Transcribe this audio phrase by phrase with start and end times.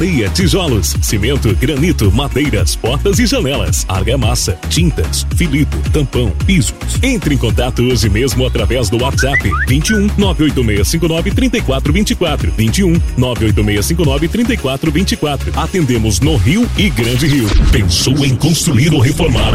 [0.00, 6.72] areia, tijolos, cimento, granito, madeiras, portas e janelas, argamassa, tintas, filito, tampão, pisos.
[7.02, 15.52] Entre em contato hoje mesmo através do WhatsApp 21 98659 3424 21 98659 3424.
[15.60, 17.48] Atendemos no Rio e Grande Rio.
[17.70, 19.52] Pensou em construir ou reformar?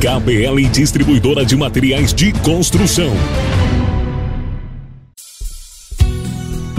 [0.00, 3.12] KBL Distribuidora de Materiais de Construção.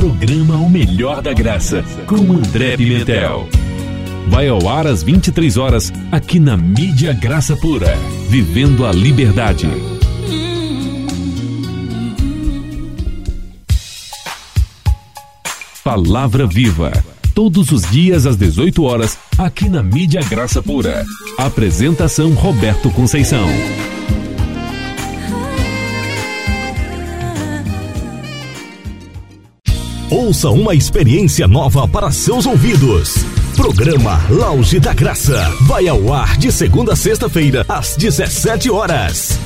[0.06, 3.50] Programa O Melhor da Graça, com André Pimentel.
[4.28, 7.98] Vai ao ar às 23 horas, aqui na Mídia Graça Pura.
[8.30, 9.68] Vivendo a Liberdade.
[15.84, 16.92] Palavra Viva.
[17.34, 21.04] Todos os dias às 18 horas, aqui na Mídia Graça Pura.
[21.36, 23.48] Apresentação Roberto Conceição.
[30.10, 33.26] Ouça uma experiência nova para seus ouvidos.
[33.56, 39.40] Programa Lounge da Graça vai ao ar de segunda a sexta-feira às 17 horas.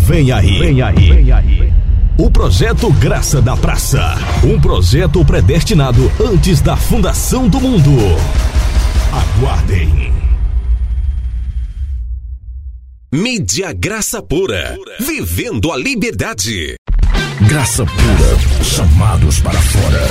[0.07, 1.70] Vem aí, vem aí, vem aí.
[2.21, 7.97] O projeto Graça da Praça, um projeto predestinado antes da fundação do mundo.
[9.11, 10.13] Aguardem.
[13.11, 16.75] Mídia Graça Pura, vivendo a liberdade.
[17.49, 20.03] Graça pura, chamados para fora.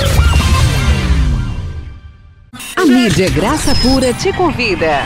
[2.74, 5.04] A mídia Graça Pura te convida.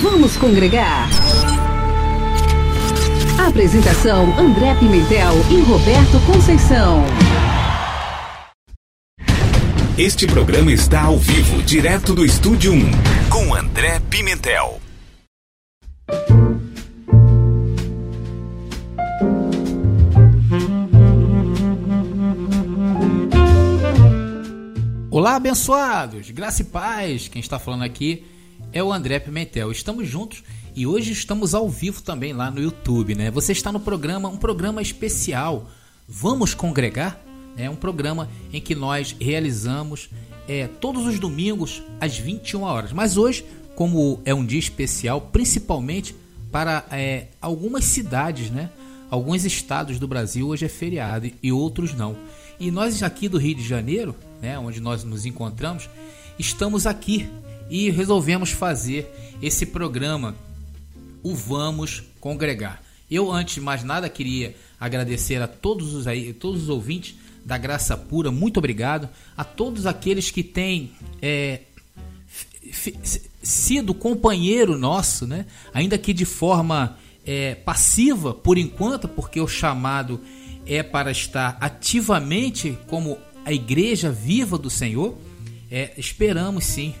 [0.00, 1.08] Vamos congregar?
[3.38, 7.04] Apresentação André Pimentel e Roberto Conceição.
[9.96, 12.90] Este programa está ao vivo, direto do Estúdio 1,
[13.30, 14.80] com André Pimentel.
[25.10, 26.30] Olá, abençoados!
[26.32, 27.28] Graça e paz!
[27.28, 28.26] Quem está falando aqui
[28.72, 29.70] é o André Pimentel.
[29.70, 30.42] Estamos juntos
[30.78, 33.32] e hoje estamos ao vivo também lá no YouTube, né?
[33.32, 35.68] Você está no programa, um programa especial.
[36.08, 37.20] Vamos congregar?
[37.56, 40.08] É um programa em que nós realizamos
[40.46, 42.92] é, todos os domingos às 21 horas.
[42.92, 43.44] Mas hoje,
[43.74, 46.14] como é um dia especial, principalmente
[46.52, 48.70] para é, algumas cidades, né?
[49.10, 52.16] Alguns estados do Brasil hoje é feriado e outros não.
[52.60, 55.90] E nós aqui do Rio de Janeiro, né, onde nós nos encontramos,
[56.38, 57.28] estamos aqui
[57.68, 59.12] e resolvemos fazer
[59.42, 60.36] esse programa,
[61.22, 62.82] o Vamos Congregar.
[63.10, 67.56] Eu, antes de mais nada, queria agradecer a todos os, aí, todos os ouvintes da
[67.56, 69.08] Graça Pura, muito obrigado.
[69.36, 70.92] A todos aqueles que têm
[71.22, 71.60] é,
[73.42, 75.46] sido companheiro nosso, né?
[75.72, 80.20] ainda que de forma é, passiva por enquanto, porque o chamado
[80.66, 85.16] é para estar ativamente como a igreja viva do Senhor,
[85.70, 86.94] é, esperamos sim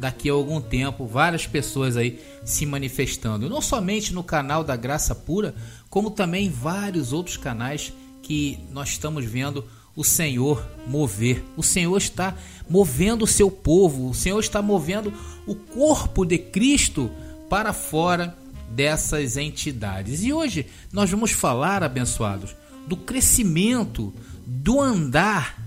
[0.00, 5.14] daqui a algum tempo várias pessoas aí se manifestando, não somente no canal da Graça
[5.14, 5.54] Pura,
[5.90, 9.62] como também em vários outros canais que nós estamos vendo
[9.94, 11.44] o Senhor mover.
[11.54, 12.34] O Senhor está
[12.68, 15.12] movendo o seu povo, o Senhor está movendo
[15.46, 17.10] o corpo de Cristo
[17.50, 18.34] para fora
[18.70, 20.24] dessas entidades.
[20.24, 22.56] E hoje nós vamos falar, abençoados,
[22.86, 24.14] do crescimento,
[24.46, 25.60] do andar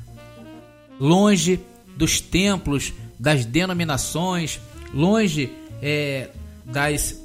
[1.00, 1.60] longe
[1.96, 2.94] dos templos,
[3.24, 4.60] das denominações,
[4.94, 5.50] longe
[5.82, 6.28] é,
[6.66, 7.18] das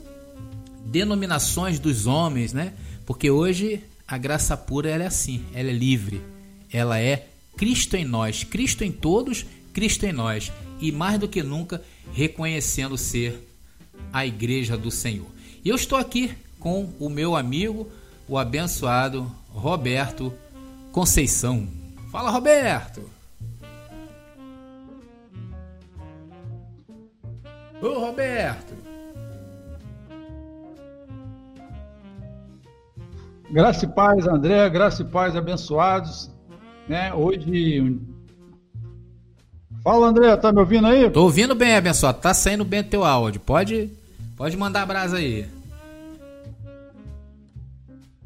[0.84, 2.72] denominações dos homens, né?
[3.04, 6.22] Porque hoje a graça pura é assim, ela é livre,
[6.72, 7.26] ela é
[7.56, 11.82] Cristo em nós, Cristo em todos, Cristo em nós e mais do que nunca
[12.12, 13.48] reconhecendo ser
[14.12, 15.26] a igreja do Senhor.
[15.64, 16.30] E eu estou aqui
[16.60, 17.90] com o meu amigo,
[18.28, 20.32] o abençoado Roberto
[20.92, 21.66] Conceição.
[22.12, 23.17] Fala, Roberto!
[27.80, 28.74] Ô, Roberto!
[33.50, 36.30] Graça e paz, André, graça e paz, abençoados.
[36.88, 37.12] Né?
[37.14, 37.98] Hoje.
[39.82, 41.08] Fala, André, tá me ouvindo aí?
[41.08, 42.18] Tô ouvindo bem, abençoado.
[42.18, 43.40] Tá saindo bem teu áudio.
[43.40, 43.90] Pode,
[44.36, 45.46] pode mandar brasa aí.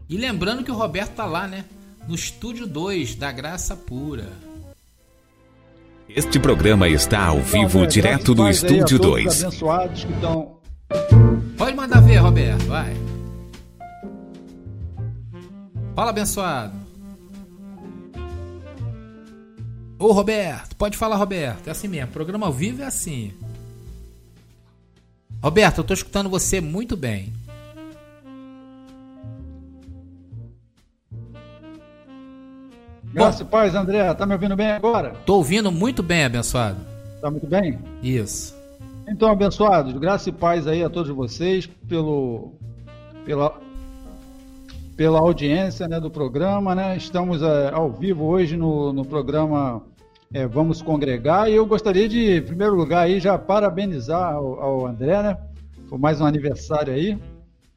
[0.09, 1.65] E lembrando que o Roberto tá lá, né?
[2.09, 4.29] No estúdio 2 da Graça Pura.
[6.15, 9.45] Este programa está ao vivo, então, direto do estúdio 2.
[9.45, 10.59] Abençoados que estão.
[11.57, 12.95] Pode mandar ver, Roberto, vai.
[15.95, 16.75] Fala, abençoado.
[19.99, 21.69] Ô, Roberto, pode falar, Roberto.
[21.69, 22.13] É assim mesmo.
[22.13, 23.33] Programa ao vivo é assim.
[25.43, 27.33] Roberto, eu estou escutando você muito bem.
[33.13, 34.13] Graça e paz, André.
[34.15, 35.11] Tá me ouvindo bem agora?
[35.27, 36.79] Tô ouvindo muito bem, abençoado.
[37.21, 37.79] Tá muito bem?
[38.03, 38.57] Isso.
[39.07, 42.53] Então, abençoados, graça e paz aí a todos vocês pelo,
[43.27, 43.55] pela,
[44.97, 46.75] pela audiência né, do programa.
[46.75, 46.97] Né?
[46.97, 49.83] Estamos é, ao vivo hoje no, no programa
[50.33, 54.87] é, Vamos Congregar e eu gostaria de, em primeiro lugar, aí, já parabenizar ao, ao
[54.87, 55.37] André né,
[55.89, 57.19] por mais um aniversário aí.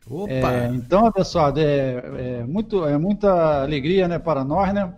[0.10, 0.32] Opa!
[0.32, 4.94] É, então, abençoado, é, é, muito, é muita alegria né, para nós, né?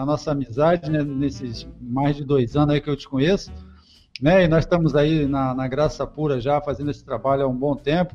[0.00, 3.52] A nossa amizade, né, nesses mais de dois anos aí que eu te conheço.
[4.18, 7.54] Né, e nós estamos aí na, na graça pura já fazendo esse trabalho há um
[7.54, 8.14] bom tempo.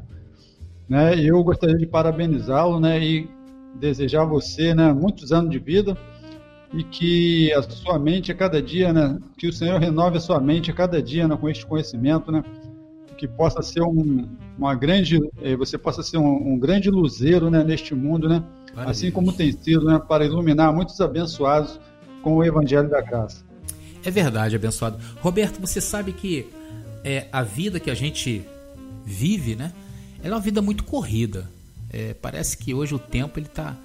[0.90, 3.30] Né, e eu gostaria de parabenizá-lo né, e
[3.76, 5.96] desejar a você né, muitos anos de vida
[6.74, 10.40] e que a sua mente a cada dia, né, que o Senhor renove a sua
[10.40, 12.44] mente a cada dia né, com este conhecimento, né,
[13.16, 14.28] que possa ser um,
[14.58, 18.44] uma grande, eh, você possa ser um, um grande luzeiro né, neste mundo, né,
[18.76, 18.92] Maravilha.
[18.92, 21.80] assim como tem sido, né, para iluminar muitos abençoados
[22.22, 23.44] com o Evangelho da Graça.
[24.04, 25.00] É verdade, abençoado.
[25.22, 26.48] Roberto, você sabe que
[27.04, 28.44] é, a vida que a gente
[29.04, 29.72] vive, né,
[30.22, 31.50] ela é uma vida muito corrida.
[31.90, 33.76] É, parece que hoje o tempo ele está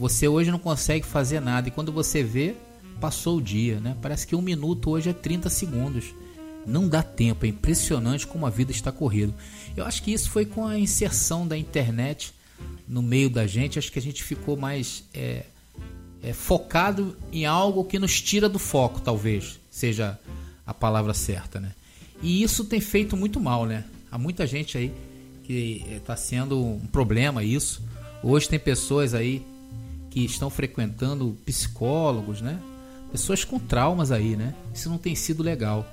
[0.00, 2.54] você hoje não consegue fazer nada e quando você vê,
[2.98, 3.94] passou o dia, né?
[4.00, 6.14] Parece que um minuto hoje é 30 segundos.
[6.66, 9.34] Não dá tempo, é impressionante como a vida está corrida.
[9.76, 12.32] Eu acho que isso foi com a inserção da internet
[12.86, 13.78] no meio da gente.
[13.78, 15.44] Acho que a gente ficou mais é,
[16.22, 20.18] é, focado em algo que nos tira do foco, talvez seja
[20.66, 21.72] a palavra certa, né?
[22.22, 23.84] E isso tem feito muito mal, né?
[24.10, 24.92] Há muita gente aí
[25.44, 27.82] que está sendo um problema isso.
[28.22, 29.42] Hoje tem pessoas aí
[30.10, 32.60] que estão frequentando psicólogos, né?
[33.10, 34.54] Pessoas com traumas aí, né?
[34.74, 35.86] Isso não tem sido legal.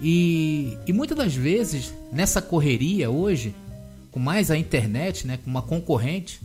[0.00, 3.54] E, e muitas das vezes, nessa correria hoje,
[4.18, 5.38] com mais a internet, né?
[5.44, 6.40] Com uma concorrente,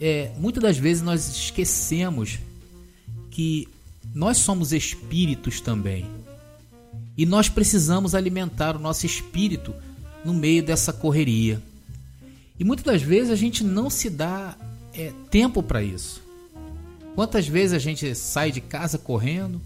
[0.00, 2.38] é, muitas das vezes nós esquecemos
[3.28, 3.68] que
[4.14, 6.06] nós somos espíritos também.
[7.18, 9.74] E nós precisamos alimentar o nosso espírito
[10.24, 11.60] no meio dessa correria.
[12.58, 14.56] E muitas das vezes a gente não se dá
[14.94, 16.22] é, tempo para isso.
[17.16, 19.60] Quantas vezes a gente sai de casa correndo,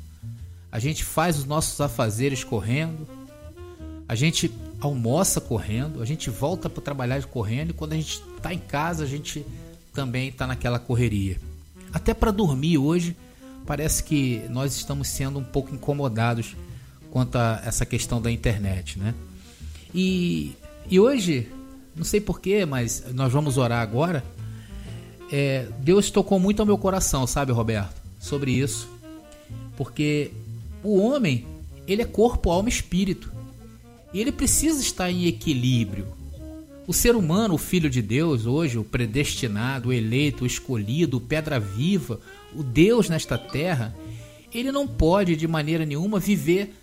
[0.72, 3.06] a gente faz os nossos afazeres correndo,
[4.08, 4.50] a gente
[4.80, 9.04] almoça correndo, a gente volta para trabalhar correndo e quando a gente está em casa
[9.04, 9.44] a gente
[9.92, 11.38] também está naquela correria.
[11.92, 13.16] Até para dormir hoje
[13.66, 16.54] parece que nós estamos sendo um pouco incomodados
[17.10, 19.14] quanto a essa questão da internet, né?
[19.94, 20.54] E,
[20.90, 21.50] e hoje,
[21.94, 24.22] não sei porquê, mas nós vamos orar agora
[25.30, 28.88] é, Deus tocou muito ao meu coração, sabe, Roberto, sobre isso.
[29.76, 30.30] Porque
[30.82, 31.46] o homem,
[31.86, 33.32] ele é corpo, alma e espírito.
[34.16, 36.06] E ele precisa estar em equilíbrio.
[36.86, 41.20] O ser humano, o filho de Deus, hoje, o predestinado, o eleito, o escolhido, o
[41.20, 42.18] pedra viva,
[42.54, 43.94] o Deus nesta terra,
[44.54, 46.74] ele não pode de maneira nenhuma viver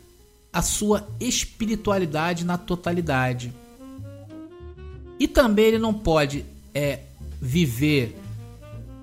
[0.53, 3.51] a sua espiritualidade na totalidade.
[5.19, 7.00] E também ele não pode é,
[7.41, 8.15] viver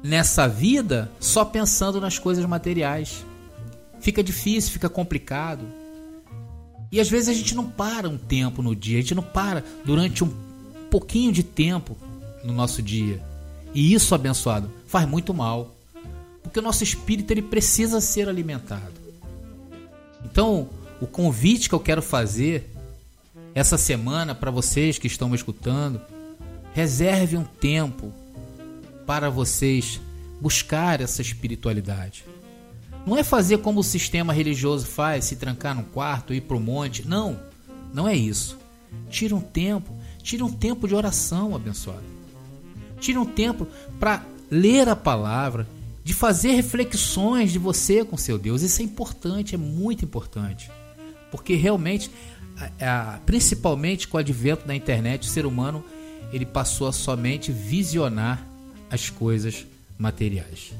[0.05, 3.26] nessa vida só pensando nas coisas materiais.
[4.00, 5.80] Fica difícil, fica complicado.
[6.92, 9.64] E às vezes a gente não para um tempo no dia, a gente não para
[9.84, 10.32] durante um
[10.90, 11.97] pouquinho de tempo
[12.44, 13.23] no nosso dia.
[13.73, 15.75] E isso, abençoado, faz muito mal.
[16.42, 18.92] Porque o nosso espírito ele precisa ser alimentado.
[20.25, 20.68] Então,
[21.00, 22.68] o convite que eu quero fazer
[23.54, 26.00] essa semana para vocês que estão me escutando,
[26.75, 28.12] reserve um tempo
[29.06, 30.00] para vocês
[30.40, 32.25] buscar essa espiritualidade.
[33.07, 36.61] Não é fazer como o sistema religioso faz, se trancar num quarto, ir para o
[36.61, 37.07] monte.
[37.07, 37.38] Não,
[37.92, 38.59] não é isso.
[39.09, 42.04] Tira um tempo, tira um tempo de oração, abençoado.
[43.00, 43.66] Tira um tempo
[43.99, 45.66] para ler a palavra,
[46.02, 48.62] de fazer reflexões de você com seu Deus.
[48.62, 50.71] Isso é importante, é muito importante.
[51.30, 52.11] Porque realmente,
[53.25, 55.85] principalmente com o advento da internet, o ser humano
[56.33, 58.45] ele passou a somente visionar
[58.90, 59.66] as coisas
[59.99, 60.73] materiais.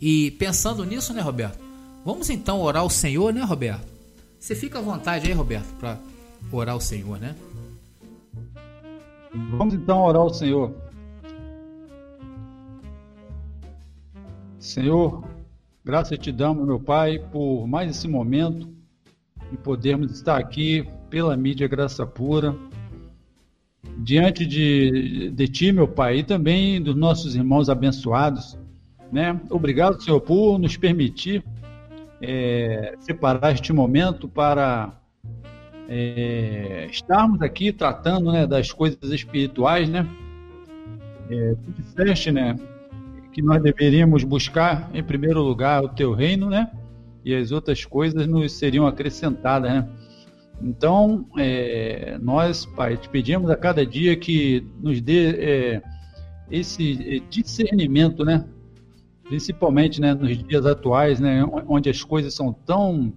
[0.00, 1.58] E pensando nisso, né, Roberto?
[2.04, 3.86] Vamos então orar ao Senhor, né, Roberto?
[4.38, 5.98] Você fica à vontade aí, Roberto, para
[6.50, 7.36] orar ao Senhor, né?
[9.50, 10.74] Vamos então orar ao Senhor.
[14.58, 15.24] Senhor,
[15.84, 18.68] graças te damos, meu Pai, por mais esse momento
[19.52, 22.56] e podermos estar aqui pela mídia Graça Pura
[23.98, 28.56] diante de, de ti, meu Pai, e também dos nossos irmãos abençoados.
[29.12, 29.40] Né?
[29.50, 31.44] Obrigado, Senhor, por nos permitir
[32.22, 34.92] é, separar este momento para
[35.88, 40.06] é, estarmos aqui tratando né, das coisas espirituais, né?
[41.28, 42.56] É, tu disseste, né,
[43.32, 46.70] que nós deveríamos buscar em primeiro lugar o teu reino, né?
[47.24, 49.88] E as outras coisas nos seriam acrescentadas, né?
[50.62, 55.82] Então, é, nós, Pai, te pedimos a cada dia que nos dê é,
[56.50, 58.44] esse discernimento, né?
[59.30, 63.12] Principalmente né, nos dias atuais, né, onde as coisas são tão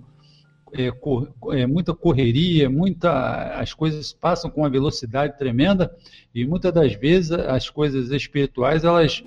[0.72, 5.91] é, cor, é, muita correria, muita, as coisas passam com uma velocidade tremenda
[6.34, 9.24] e muitas das vezes as coisas espirituais elas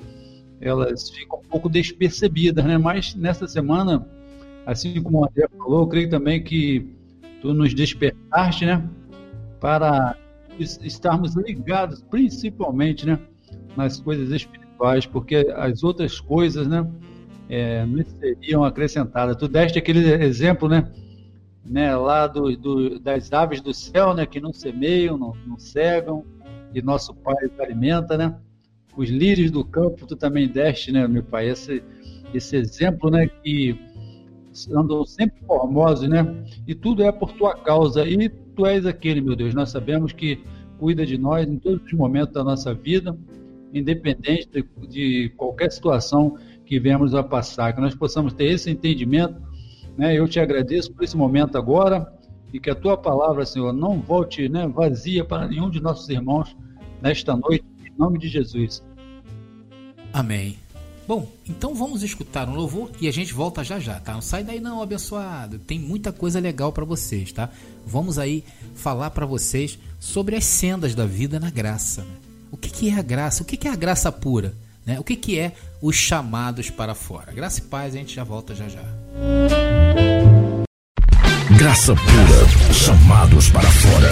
[0.61, 2.79] elas ficam um pouco despercebidas, né?
[2.79, 4.07] Mas nessa semana,
[4.65, 6.87] assim como o André falou, eu creio também que
[7.43, 8.89] tu nos despertaste, né?
[9.61, 10.17] Para
[10.59, 13.19] estarmos ligados, principalmente, né?
[13.77, 14.66] Nas coisas espirituais,
[15.07, 16.89] porque as outras coisas, né?
[17.49, 17.87] É,
[18.19, 19.37] seriam acrescentadas.
[19.37, 20.91] Tu deste aquele exemplo, né?
[21.65, 24.27] né lá do, do, das aves do céu, né?
[24.27, 26.25] Que não semeiam, não, não cegam,
[26.75, 28.37] e nosso Pai os alimenta, né?
[28.97, 31.51] os lírios do campo tu também deste, né, meu pai?
[31.51, 31.83] Esse,
[32.33, 33.79] esse exemplo, né, que
[34.75, 36.25] andam sempre formosos, né?
[36.67, 38.07] E tudo é por tua causa.
[38.07, 39.55] E tu és aquele, meu Deus.
[39.55, 40.43] Nós sabemos que
[40.79, 43.17] cuida de nós em todos os momentos da nossa vida,
[43.79, 47.73] independente de, de qualquer situação que venhamos a passar.
[47.73, 49.41] Que nós possamos ter esse entendimento.
[49.97, 50.19] Né?
[50.19, 52.13] Eu te agradeço por esse momento agora
[52.53, 56.57] e que a tua palavra, Senhor, não volte né, vazia para nenhum de nossos irmãos
[57.03, 58.83] nesta noite em nome de Jesus.
[60.13, 60.57] Amém.
[61.07, 64.13] Bom, então vamos escutar um louvor e a gente volta já já, tá?
[64.15, 65.59] Não sai daí não, abençoado.
[65.59, 67.49] Tem muita coisa legal para vocês, tá?
[67.87, 68.43] Vamos aí
[68.75, 72.03] falar para vocês sobre as sendas da vida na graça.
[72.03, 72.26] Né?
[72.57, 73.43] O que, que é a graça?
[73.43, 74.55] O que, que é a graça pura?
[74.87, 74.99] Né?
[74.99, 77.31] O que, que é os chamados para fora?
[77.33, 78.81] Graça e paz, a gente já volta já já.
[81.59, 84.09] Graça pura, chamados para fora.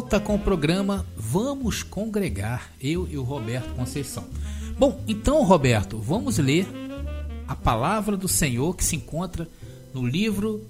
[0.00, 4.24] Volta com o programa Vamos Congregar, eu e o Roberto Conceição.
[4.78, 6.66] Bom, então, Roberto, vamos ler
[7.46, 9.46] a palavra do Senhor que se encontra
[9.92, 10.64] no livro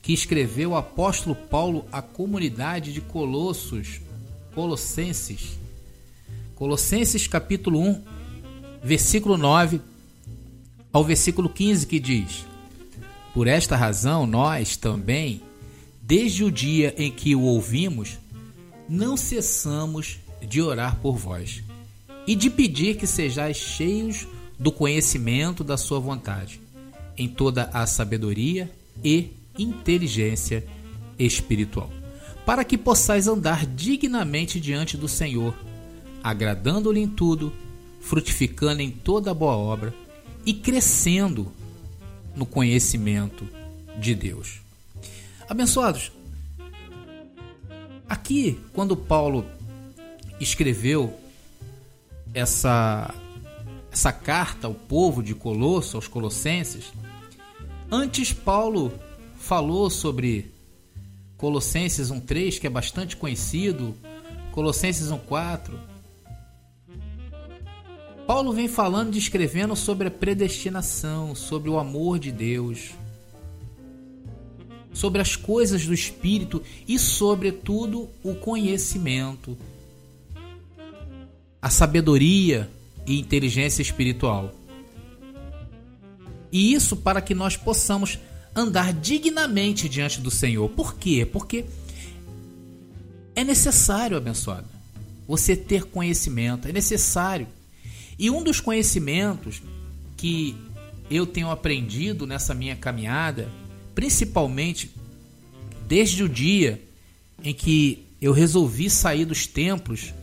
[0.00, 4.00] que escreveu o apóstolo Paulo à comunidade de Colossos,
[4.54, 5.58] Colossenses.
[6.54, 8.02] Colossenses capítulo 1,
[8.82, 9.78] versículo 9
[10.90, 12.46] ao versículo 15 que diz:
[13.34, 15.42] Por esta razão nós também
[16.06, 18.18] Desde o dia em que o ouvimos,
[18.88, 21.62] não cessamos de orar por vós
[22.26, 24.26] e de pedir que sejais cheios
[24.58, 26.60] do conhecimento da Sua vontade,
[27.16, 28.70] em toda a sabedoria
[29.02, 30.64] e inteligência
[31.18, 31.90] espiritual,
[32.44, 35.54] para que possais andar dignamente diante do Senhor,
[36.22, 37.52] agradando-lhe em tudo,
[38.00, 39.94] frutificando em toda boa obra
[40.44, 41.50] e crescendo
[42.34, 43.48] no conhecimento
[43.98, 44.60] de Deus.
[45.48, 46.10] Abençoados,
[48.14, 49.44] aqui, quando Paulo
[50.40, 51.12] escreveu
[52.32, 53.12] essa,
[53.92, 56.92] essa carta ao povo de Colosso, aos Colossenses,
[57.90, 58.92] antes Paulo
[59.36, 60.52] falou sobre
[61.36, 63.94] Colossenses 1,3, que é bastante conhecido,
[64.52, 65.72] Colossenses 1,4.
[68.26, 72.94] Paulo vem falando, descrevendo sobre a predestinação, sobre o amor de Deus
[74.94, 79.58] sobre as coisas do espírito e, sobretudo, o conhecimento,
[81.60, 82.70] a sabedoria
[83.06, 84.54] e inteligência espiritual.
[86.50, 88.18] E isso para que nós possamos
[88.54, 90.68] andar dignamente diante do Senhor.
[90.70, 91.26] Por quê?
[91.30, 91.64] Porque
[93.34, 94.68] é necessário, abençoado,
[95.26, 97.48] você ter conhecimento, é necessário.
[98.16, 99.60] E um dos conhecimentos
[100.16, 100.56] que
[101.10, 103.48] eu tenho aprendido nessa minha caminhada
[103.94, 104.90] principalmente
[105.86, 106.82] desde o dia
[107.42, 110.14] em que eu resolvi sair dos templos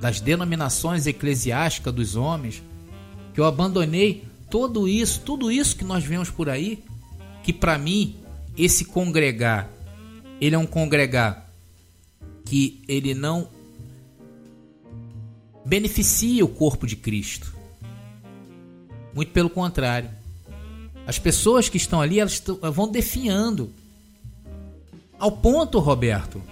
[0.00, 2.62] das denominações eclesiásticas dos homens,
[3.34, 6.84] que eu abandonei tudo isso, tudo isso que nós vemos por aí,
[7.42, 8.16] que para mim
[8.56, 9.70] esse congregar,
[10.40, 11.50] ele é um congregar
[12.44, 13.48] que ele não
[15.64, 17.54] beneficia o corpo de Cristo.
[19.14, 20.10] Muito pelo contrário.
[21.08, 23.72] As pessoas que estão ali, elas vão definhando.
[25.18, 26.42] Ao ponto, Roberto,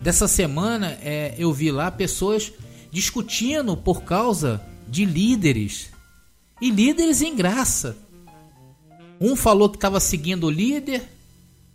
[0.00, 2.52] dessa semana é, eu vi lá pessoas
[2.92, 5.90] discutindo por causa de líderes.
[6.60, 7.96] E líderes em graça.
[9.20, 11.02] Um falou que estava seguindo o líder,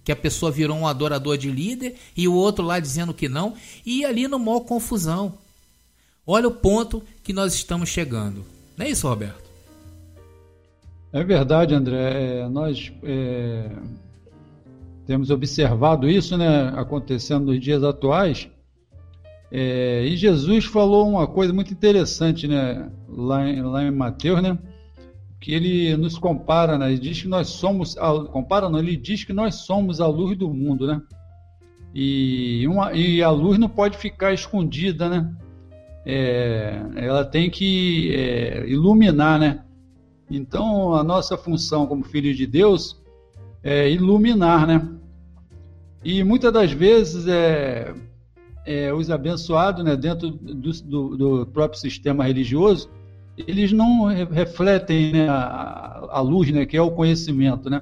[0.01, 3.55] que a pessoa virou um adorador de líder, e o outro lá dizendo que não,
[3.85, 5.37] e ali no maior confusão.
[6.25, 8.45] Olha o ponto que nós estamos chegando.
[8.77, 9.44] Não é isso, Roberto?
[11.15, 12.41] É verdade, André.
[12.41, 13.69] É, nós é,
[15.05, 18.49] temos observado isso né, acontecendo nos dias atuais.
[19.49, 24.59] É, e Jesus falou uma coisa muito interessante né, lá, em, lá em Mateus, né?
[25.39, 26.89] que ele nos compara, né?
[26.89, 27.95] Ele diz que nós somos,
[28.31, 31.01] compara não, ele diz que nós somos a luz do mundo, né?
[31.93, 35.31] E, uma, e a luz não pode ficar escondida, né?
[36.05, 39.64] É, ela tem que é, iluminar, né?
[40.29, 43.01] Então a nossa função como filhos de Deus
[43.63, 44.87] é iluminar, né?
[46.03, 47.93] E muitas das vezes é,
[48.65, 52.89] é os abençoados, né, dentro do, do, do próprio sistema religioso,
[53.35, 57.81] eles não refletem né, a, a, luz, né, que é o conhecimento, né?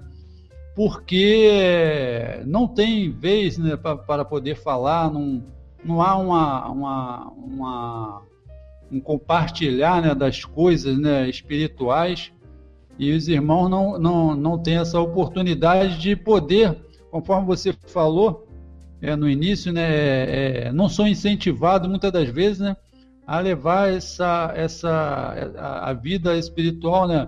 [0.76, 5.44] Porque não tem vez né, para poder falar, não,
[5.84, 8.22] não há uma, uma, uma
[8.94, 12.32] um compartilhar né, das coisas né, espirituais
[12.98, 16.78] e os irmãos não, não, não têm essa oportunidade de poder,
[17.10, 18.48] conforme você falou
[19.02, 22.78] é, no início, né, é, não são incentivados muitas das vezes né,
[23.26, 24.90] a levar essa, essa
[25.58, 27.28] a, a vida espiritual, né?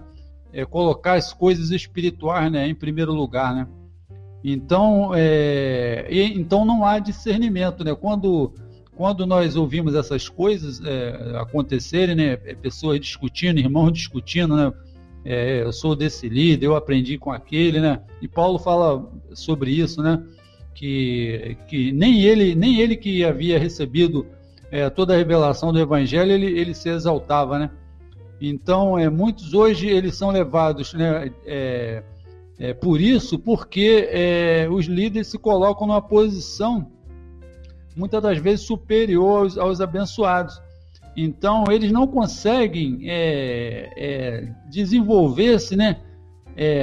[0.54, 3.68] É, colocar as coisas espirituais né, em primeiro lugar, né?
[4.42, 7.94] Então, é, e, então não há discernimento, né?
[7.94, 8.54] Quando
[8.96, 12.34] quando nós ouvimos essas coisas é, acontecerem, né?
[12.46, 14.72] É, pessoas discutindo, irmãos discutindo, né?
[15.24, 18.02] É, eu sou desse líder, eu aprendi com aquele, né?
[18.22, 20.24] E Paulo fala sobre isso, né?
[20.74, 24.26] Que, que nem ele nem ele que havia recebido
[24.72, 27.72] é, toda a revelação do Evangelho, ele, ele se exaltava, né?
[28.40, 31.32] Então, é, muitos hoje eles são levados, né?
[31.46, 32.04] É,
[32.58, 36.92] é, por isso, porque é, os líderes se colocam numa posição
[37.96, 40.62] muitas das vezes superior aos, aos abençoados.
[41.16, 45.98] Então, eles não conseguem é, é, desenvolver-se, né?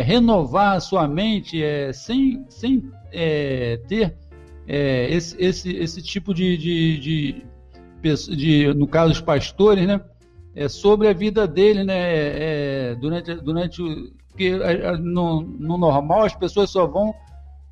[0.05, 1.62] renovar a sua mente
[1.94, 2.92] sem, sem
[3.88, 4.14] ter
[4.68, 7.46] esse, esse, esse tipo de, de, de
[8.03, 10.01] de, no caso, os pastores, né?
[10.55, 11.94] É, sobre a vida dele, né?
[11.96, 13.83] É, durante, durante
[14.29, 14.51] porque
[14.98, 17.14] no, no, normal as pessoas só vão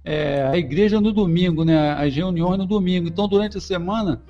[0.04, 1.92] é, à igreja no domingo, né?
[1.92, 3.08] As reuniões no domingo.
[3.08, 4.22] Então, durante a semana,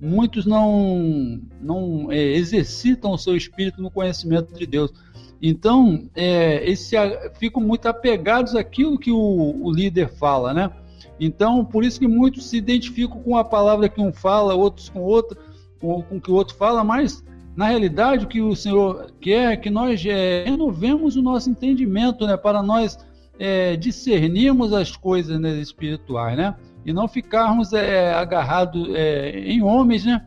[0.00, 4.92] muitos não, não é, exercitam o seu espírito no conhecimento de Deus.
[5.40, 6.96] Então, é, esse,
[7.38, 9.18] ficam muito apegados àquilo que o,
[9.62, 10.70] o líder fala, né?
[11.18, 15.00] Então, por isso que muitos se identificam com a palavra que um fala, outros com
[15.00, 15.38] outra,
[15.80, 19.56] com, com que o outro fala, mas na realidade o que o Senhor quer é
[19.56, 22.98] que nós é, renovemos o nosso entendimento, né, para nós
[23.38, 30.04] é, discernirmos as coisas né, espirituais, né, e não ficarmos é, agarrados é, em homens,
[30.04, 30.26] né,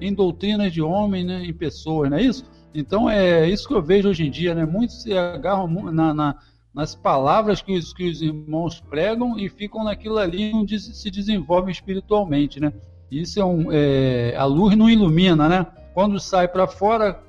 [0.00, 2.44] em doutrinas de homens, né, em pessoas, não é isso?
[2.74, 6.36] Então é isso que eu vejo hoje em dia, né, muitos se agarram na, na
[6.78, 11.72] nas palavras que os, que os irmãos pregam e ficam naquilo ali onde se desenvolvem
[11.72, 12.72] espiritualmente, né?
[13.10, 15.66] Isso é um, é, a luz não ilumina, né?
[15.92, 17.20] Quando sai para fora,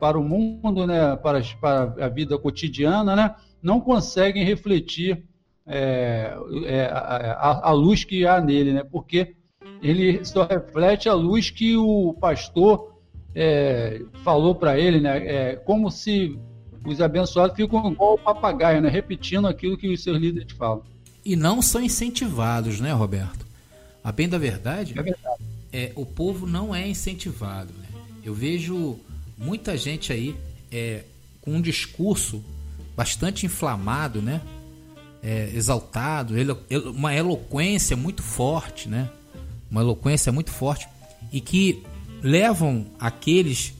[0.00, 1.14] para o mundo, né?
[1.14, 3.34] Para, para a vida cotidiana, né?
[3.66, 5.24] Não conseguem refletir
[5.66, 8.84] é, é, a, a, luz que há nele, né?
[8.84, 9.34] Porque
[9.82, 12.96] ele só reflete a luz que o pastor
[13.34, 15.18] é, falou para ele, né?
[15.26, 16.38] É, como se
[16.84, 18.88] os abençoados ficam igual o papagaio, né?
[18.88, 20.84] repetindo aquilo que os seus líderes falam.
[21.24, 23.44] E não são incentivados, né, Roberto?
[24.04, 25.42] A bem da verdade, é, verdade.
[25.72, 27.72] é o povo não é incentivado.
[27.76, 28.00] Né?
[28.24, 28.96] Eu vejo
[29.36, 30.36] muita gente aí
[30.70, 31.02] é,
[31.40, 32.44] com um discurso
[32.96, 34.40] bastante inflamado, né?
[35.22, 36.34] É, exaltado,
[36.94, 39.10] uma eloquência muito forte, né?
[39.70, 40.88] Uma eloquência muito forte
[41.32, 41.82] e que
[42.22, 43.74] levam aqueles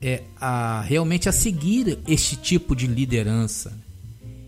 [0.00, 3.76] é, a realmente a seguir este tipo de liderança.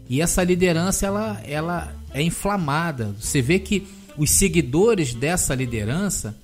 [0.09, 3.15] E essa liderança ela, ela é inflamada.
[3.21, 6.37] Você vê que os seguidores dessa liderança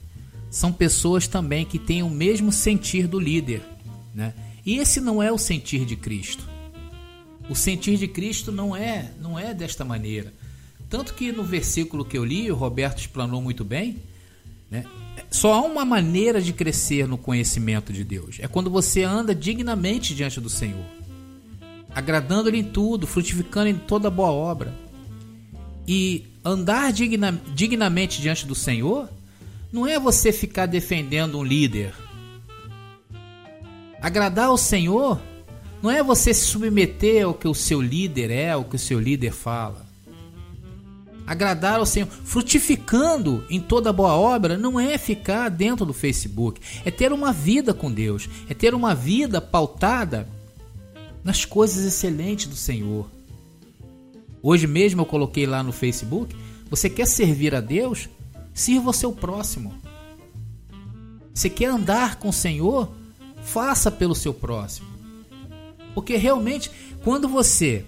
[0.51, 3.63] são pessoas também que têm o mesmo sentir do líder,
[4.15, 4.35] né?
[4.65, 6.56] E esse não é o sentir de Cristo.
[7.49, 10.33] O sentir de Cristo não é, não é desta maneira.
[10.89, 13.97] Tanto que no versículo que eu li, o Roberto explanou muito bem,
[14.71, 14.85] né?
[15.31, 18.37] Só há uma maneira de crescer no conhecimento de Deus.
[18.41, 20.85] É quando você anda dignamente diante do Senhor,
[21.95, 24.73] agradando-lhe em tudo, frutificando em toda boa obra.
[25.89, 29.09] E andar digna, dignamente diante do Senhor
[29.73, 31.95] não é você ficar defendendo um líder.
[34.01, 35.21] Agradar ao Senhor
[35.87, 38.99] não é você se submeter ao que o seu líder é, ao que o seu
[38.99, 39.87] líder fala.
[41.25, 46.91] Agradar ao Senhor, frutificando em toda boa obra, não é ficar dentro do Facebook, é
[46.91, 50.29] ter uma vida com Deus, é ter uma vida pautada
[51.23, 53.09] nas coisas excelentes do Senhor.
[54.43, 56.35] Hoje mesmo eu coloquei lá no Facebook:
[56.69, 58.09] você quer servir a Deus?
[58.53, 59.73] Sirva o seu próximo.
[61.33, 62.91] Você quer andar com o Senhor?
[63.45, 64.96] Faça pelo seu próximo.
[65.97, 66.71] Porque realmente,
[67.03, 67.83] quando você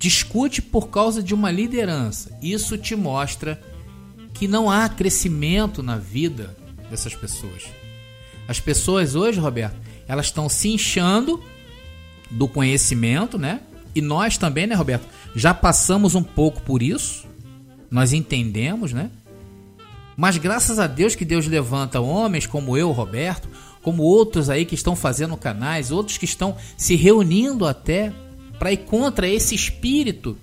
[0.00, 3.62] discute por causa de uma liderança, isso te mostra
[4.34, 6.56] que não há crescimento na vida
[6.90, 7.68] dessas pessoas.
[8.48, 9.76] As pessoas hoje, Roberto,
[10.08, 11.40] elas estão se inchando
[12.32, 13.60] do conhecimento, né?
[13.94, 15.06] E nós também, né, Roberto?
[15.36, 17.28] Já passamos um pouco por isso.
[17.88, 19.08] Nós entendemos, né?
[20.16, 23.48] Mas graças a Deus que Deus levanta homens como eu, Roberto,
[23.82, 28.12] como outros aí que estão fazendo canais, outros que estão se reunindo até
[28.58, 30.36] para ir contra esse espírito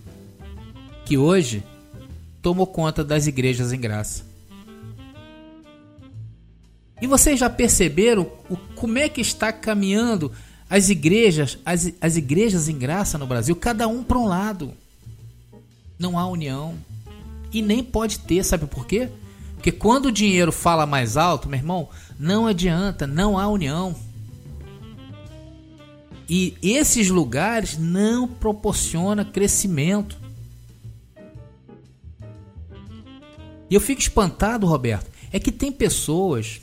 [1.06, 1.64] que hoje
[2.42, 4.26] tomou conta das igrejas em graça.
[7.00, 10.32] E vocês já perceberam o, como é que está caminhando
[10.70, 14.74] as igrejas, as, as igrejas em graça no Brasil, cada um para um lado.
[16.00, 16.76] Não há união.
[17.54, 19.10] E nem pode ter, sabe por quê?
[19.56, 21.90] Porque quando o dinheiro fala mais alto, meu irmão,
[22.20, 23.96] não adianta, não há união.
[26.30, 30.18] E esses lugares não proporcionam crescimento.
[33.70, 36.62] E eu fico espantado, Roberto, é que tem pessoas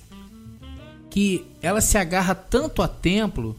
[1.09, 3.57] que ela se agarra tanto a templo,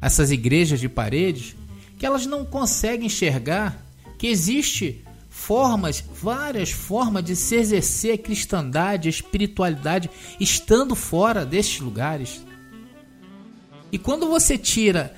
[0.00, 1.54] essas igrejas de paredes,
[1.98, 3.80] que elas não conseguem enxergar
[4.18, 11.80] que existe formas, várias formas de se exercer a cristandade, a espiritualidade, estando fora destes
[11.80, 12.44] lugares.
[13.90, 15.16] E quando você tira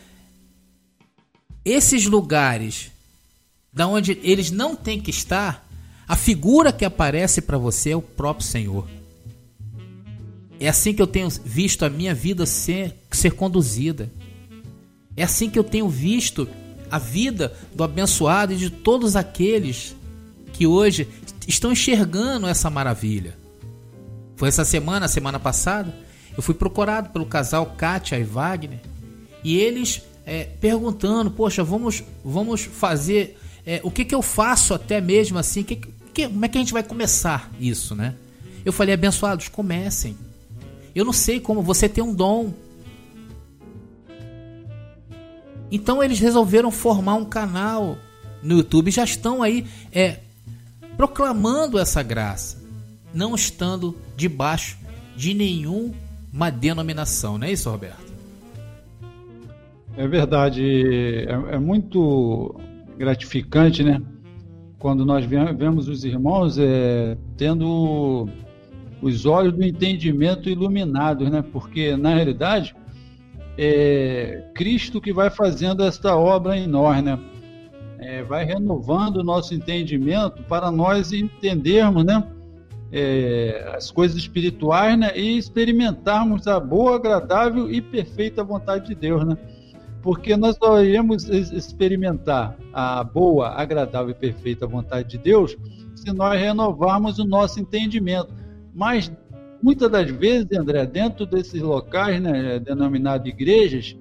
[1.64, 2.92] esses lugares
[3.72, 5.68] da onde eles não têm que estar,
[6.06, 8.88] a figura que aparece para você é o próprio Senhor.
[10.60, 14.10] É assim que eu tenho visto a minha vida ser, ser conduzida.
[15.16, 16.48] É assim que eu tenho visto
[16.88, 19.96] a vida do abençoado e de todos aqueles
[20.54, 21.06] que hoje
[21.46, 23.36] estão enxergando essa maravilha.
[24.36, 25.94] Foi essa semana, semana passada,
[26.36, 28.80] eu fui procurado pelo casal Kátia e Wagner
[29.42, 33.38] e eles é, perguntando: Poxa, vamos, vamos fazer.
[33.66, 35.62] É, o que, que eu faço até mesmo assim?
[35.62, 38.14] Que, que, como é que a gente vai começar isso, né?
[38.64, 40.16] Eu falei: Abençoados, comecem.
[40.94, 42.52] Eu não sei como você tem um dom.
[45.70, 47.98] Então eles resolveram formar um canal
[48.42, 50.20] no YouTube, já estão aí é,
[50.96, 52.62] proclamando essa graça,
[53.12, 54.78] não estando debaixo
[55.16, 58.12] de nenhuma denominação, não é isso, Roberto?
[59.96, 62.60] É verdade, é, é muito
[62.96, 64.02] gratificante, né?
[64.78, 68.28] Quando nós vemos os irmãos é, tendo
[69.00, 71.42] os olhos do entendimento iluminados, né?
[71.52, 72.74] Porque na realidade
[73.56, 77.18] é Cristo que vai fazendo esta obra em nós, né?
[78.04, 82.22] É, vai renovando o nosso entendimento para nós entendermos né,
[82.92, 89.24] é, as coisas espirituais né, e experimentarmos a boa, agradável e perfeita vontade de Deus.
[89.24, 89.38] Né?
[90.02, 95.56] Porque nós só iremos experimentar a boa, agradável e perfeita vontade de Deus
[95.96, 98.28] se nós renovarmos o nosso entendimento.
[98.74, 99.10] Mas
[99.62, 103.96] muitas das vezes, André, dentro desses locais né, denominados igrejas,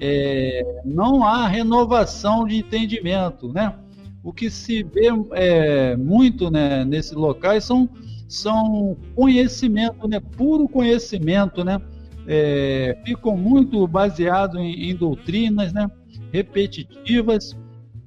[0.00, 3.74] é, não há renovação de entendimento, né?
[4.22, 7.88] O que se vê é, muito né, nesses locais são,
[8.28, 11.80] são conhecimento, né, puro conhecimento, né?
[12.26, 15.90] É, ficam muito baseados em, em, doutrinas, né,
[16.32, 17.56] repetitivas,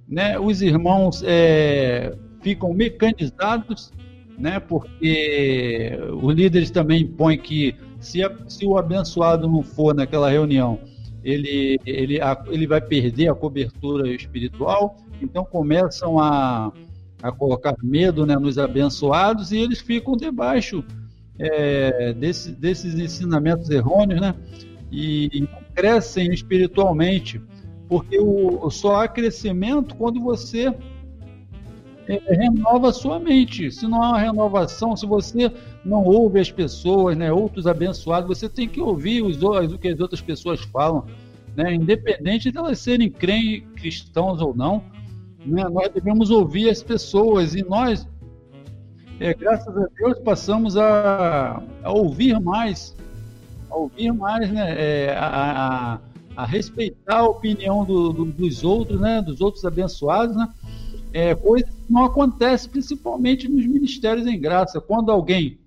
[0.08, 0.40] né?
[0.40, 3.92] Os irmãos é, ficam mecanizados,
[4.38, 4.60] né?
[4.60, 10.80] Porque os líderes também impõem que se, se o abençoado não for naquela reunião
[11.26, 16.72] ele, ele, a, ele vai perder a cobertura espiritual, então começam a,
[17.22, 20.86] a colocar medo né, nos abençoados e eles ficam debaixo
[21.40, 24.36] é, desse, desses ensinamentos errôneos, né?
[24.92, 27.42] E, e crescem espiritualmente,
[27.90, 30.72] porque o, só há crescimento quando você
[32.08, 33.72] renova a sua mente.
[33.72, 35.52] Se não há uma renovação, se você
[35.84, 40.00] não ouve as pessoas, né, outros abençoados, você tem que ouvir os, o que as
[40.00, 41.06] outras pessoas falam,
[41.56, 44.84] né, independente de elas serem cristãos ou não.
[45.46, 48.08] Né, nós devemos ouvir as pessoas e nós,
[49.20, 52.96] é, graças a Deus, passamos a, a ouvir mais,
[53.70, 56.00] a ouvir mais, né, é, a, a,
[56.36, 60.50] a, respeitar a opinião do, do, dos outros, né, dos outros abençoados, né,
[61.16, 64.82] é, coisa que não acontece principalmente nos ministérios em graça.
[64.82, 65.58] Quando alguém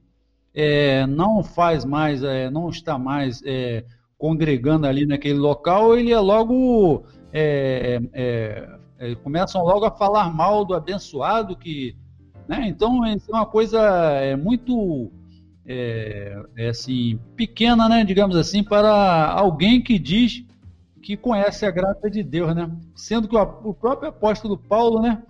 [0.54, 3.82] é, não faz mais, é, não está mais é,
[4.18, 7.02] congregando ali naquele local, ele é logo.
[7.32, 11.96] É, é, começam logo a falar mal do abençoado que.
[12.46, 12.68] Né?
[12.68, 13.80] Então, é uma coisa
[14.20, 15.11] é, muito.
[15.64, 20.42] É, assim, pequena, né, digamos assim, para alguém que diz
[21.02, 22.70] que conhece a graça de Deus, né?
[22.94, 25.22] Sendo que o, o próprio apóstolo Paulo, né,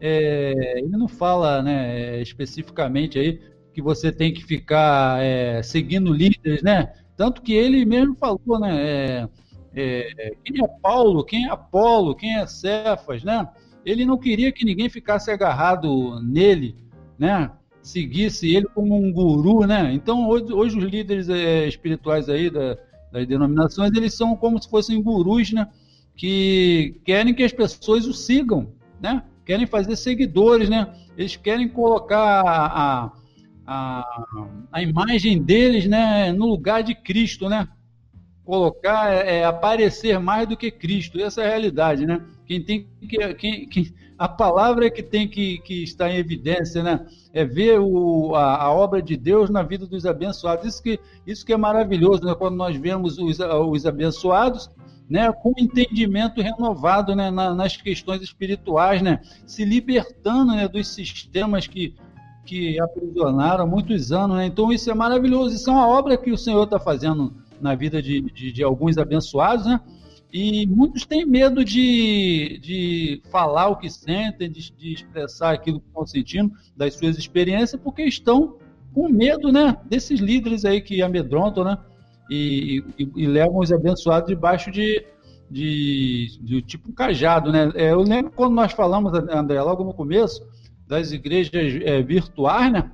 [0.00, 3.40] é, ele não fala né, especificamente aí
[3.72, 6.92] que você tem que ficar é, seguindo líderes, né?
[7.16, 9.28] Tanto que ele mesmo falou, né?
[9.74, 13.48] É, é, quem é Paulo, quem é Apolo, quem é Cefas, né?
[13.84, 16.76] Ele não queria que ninguém ficasse agarrado nele,
[17.18, 17.50] né?
[17.82, 19.92] Seguisse ele como um guru, né?
[19.92, 22.76] Então hoje, hoje os líderes é, espirituais aí da,
[23.12, 25.68] das denominações eles são como se fossem gurus, né?
[26.16, 29.22] Que querem que as pessoas o sigam, né?
[29.50, 30.94] Querem fazer seguidores, né?
[31.18, 33.12] Eles querem colocar a,
[33.66, 34.26] a,
[34.70, 37.66] a imagem deles, né, no lugar de Cristo, né?
[38.44, 41.20] Colocar, é, é, aparecer mais do que Cristo.
[41.20, 42.24] Essa é a realidade, né?
[42.46, 46.84] Quem tem que, quem, quem, a palavra é que tem que, que estar em evidência,
[46.84, 47.04] né?
[47.32, 50.64] É ver o, a, a, obra de Deus na vida dos abençoados.
[50.64, 52.36] Isso que, isso que é maravilhoso, né?
[52.36, 54.70] Quando nós vemos os, os abençoados
[55.10, 61.66] né, com entendimento renovado né, na, nas questões espirituais, né, se libertando né, dos sistemas
[61.66, 61.96] que,
[62.46, 64.36] que aprisionaram há muitos anos.
[64.36, 64.46] Né?
[64.46, 65.56] Então, isso é maravilhoso.
[65.56, 68.96] Isso é uma obra que o Senhor está fazendo na vida de, de, de, alguns
[68.96, 69.80] abençoados, né?
[70.32, 75.88] E muitos têm medo de, de falar o que sentem, de, de expressar aquilo que
[75.88, 78.56] estão sentindo, das suas experiências, porque estão
[78.94, 79.76] com medo, né?
[79.84, 81.76] Desses líderes aí que amedrontam, né?
[82.30, 85.04] E, e, e levam os abençoados debaixo de,
[85.50, 87.72] de, de tipo cajado, né?
[87.74, 90.40] É, eu lembro quando nós falamos, André, logo no começo,
[90.86, 92.90] das igrejas é, virtuais, né?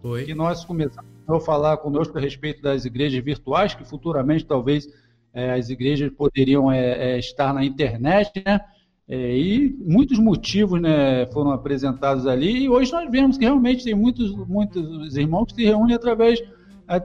[0.00, 0.24] Foi.
[0.24, 4.88] Que nós começamos a falar conosco a respeito das igrejas virtuais, que futuramente talvez
[5.32, 8.60] é, as igrejas poderiam é, é estar na internet, né?
[9.06, 13.94] É, e muitos motivos né, foram apresentados ali, e hoje nós vemos que realmente tem
[13.94, 16.42] muitos, muitos irmãos que se reúnem através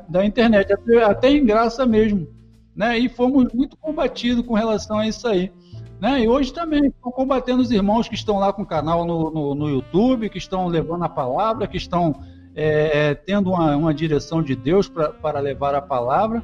[0.08, 2.28] da internet, até, até em graça mesmo.
[2.76, 2.98] Né?
[2.98, 5.52] E fomos muito combatidos com relação a isso aí.
[6.00, 6.22] Né?
[6.22, 9.56] E hoje também estão combatendo os irmãos que estão lá com o canal no, no,
[9.56, 12.16] no YouTube, que estão levando a palavra, que estão
[12.56, 16.44] é, é tendo uma, uma, direção de Deus para levar a palavra.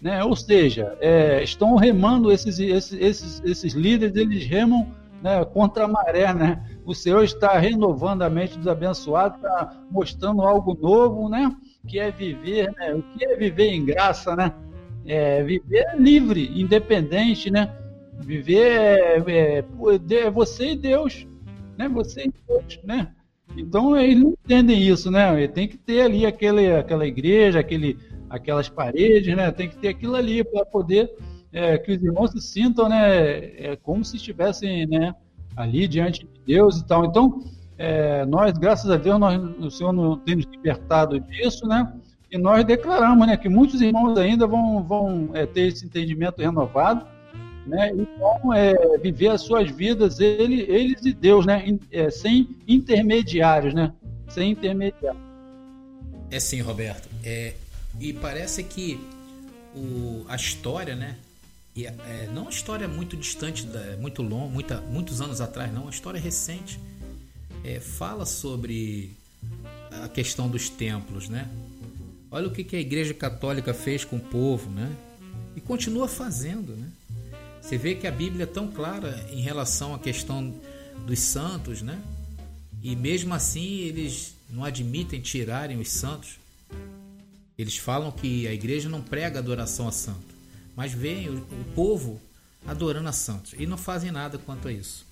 [0.00, 0.22] Né?
[0.24, 4.86] Ou seja, é, estão remando esses, esses, esses, esses líderes, eles remam
[5.22, 6.32] né, contra a maré.
[6.32, 6.62] Né?
[6.84, 11.50] O Senhor está renovando a mente dos abençoados, está mostrando algo novo, né?
[11.86, 12.94] Que é viver, né?
[12.94, 14.52] O que é viver em graça, né?
[15.06, 17.74] É viver livre, independente, né?
[18.20, 19.64] Viver é, é,
[20.10, 21.26] é você e Deus,
[21.76, 21.88] né?
[21.88, 23.12] Você e Deus, né?
[23.56, 25.46] Então eles não entendem isso, né?
[25.48, 29.50] Tem que ter ali aquele, aquela igreja, aquele, aquelas paredes, né?
[29.50, 31.10] Tem que ter aquilo ali para poder
[31.52, 33.36] é, que os irmãos se sintam, né?
[33.58, 35.14] É, como se estivessem, né?
[35.56, 37.04] Ali diante de Deus e tal.
[37.04, 37.44] Então
[37.76, 41.92] é, nós, graças a Deus, nós, o Senhor tem nos libertado disso, né?
[42.30, 47.06] E nós declaramos, né, que muitos irmãos ainda vão, vão é, ter esse entendimento renovado,
[47.66, 47.92] né?
[47.92, 51.64] E vão é, viver as suas vidas ele, eles e Deus, né?
[51.90, 53.92] É, sem intermediários, né?
[54.28, 55.22] Sem intermediários.
[56.30, 57.08] É sim, Roberto.
[57.24, 57.54] É,
[58.00, 59.00] e parece que
[59.74, 61.16] o, a história, né?
[61.74, 65.82] E, é, não uma história muito distante, da, muito longa, muita, muitos anos atrás, não,
[65.82, 66.78] uma história recente
[67.64, 69.10] é, fala sobre
[70.02, 71.48] a questão dos templos, né?
[72.30, 74.94] Olha o que, que a Igreja Católica fez com o povo, né?
[75.56, 76.88] E continua fazendo, né?
[77.62, 80.54] Você vê que a Bíblia é tão clara em relação à questão
[81.06, 81.98] dos santos, né?
[82.82, 86.38] E mesmo assim eles não admitem tirarem os santos.
[87.56, 90.34] Eles falam que a igreja não prega adoração a santo,
[90.76, 92.20] mas veem o, o povo
[92.66, 95.06] adorando a santos e não fazem nada quanto a isso.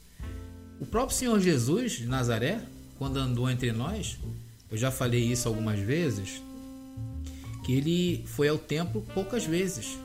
[0.83, 2.61] O próprio Senhor Jesus de Nazaré,
[2.99, 4.19] quando andou entre nós,
[4.69, 6.43] eu já falei isso algumas vezes,
[7.65, 9.97] que ele foi ao templo poucas vezes.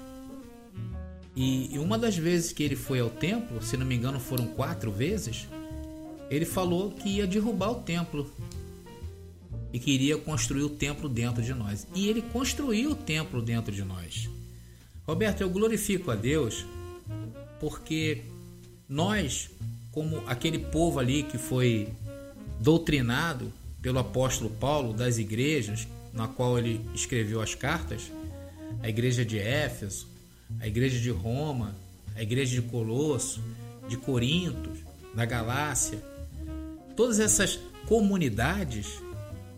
[1.35, 4.91] E, uma das vezes que ele foi ao templo, se não me engano foram quatro
[4.91, 5.47] vezes,
[6.29, 8.31] ele falou que ia derrubar o templo
[9.73, 11.87] e queria construir o templo dentro de nós.
[11.95, 14.29] E ele construiu o templo dentro de nós.
[15.07, 16.67] Roberto, eu glorifico a Deus
[17.59, 18.21] porque
[18.87, 19.49] nós,
[19.97, 21.89] como aquele povo ali que foi
[22.59, 28.11] doutrinado pelo apóstolo Paulo das igrejas na qual ele escreveu as cartas,
[28.83, 30.07] a igreja de Éfeso,
[30.59, 31.75] a igreja de Roma,
[32.15, 33.41] a igreja de Colosso,
[33.89, 34.69] de Corinto,
[35.15, 35.97] da Galácia,
[36.95, 39.01] todas essas comunidades,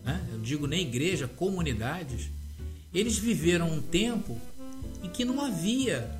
[0.02, 0.26] né?
[0.32, 2.30] eu digo nem igreja, comunidades,
[2.94, 4.40] eles viveram um tempo
[5.02, 6.10] em que não havia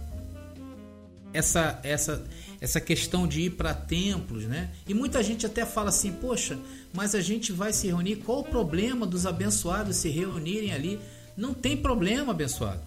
[1.32, 2.24] essa essa
[2.60, 4.70] essa questão de ir para templos, né?
[4.86, 6.58] E muita gente até fala assim: "Poxa,
[6.92, 11.00] mas a gente vai se reunir, qual o problema dos abençoados se reunirem ali?"
[11.36, 12.82] Não tem problema, abençoado.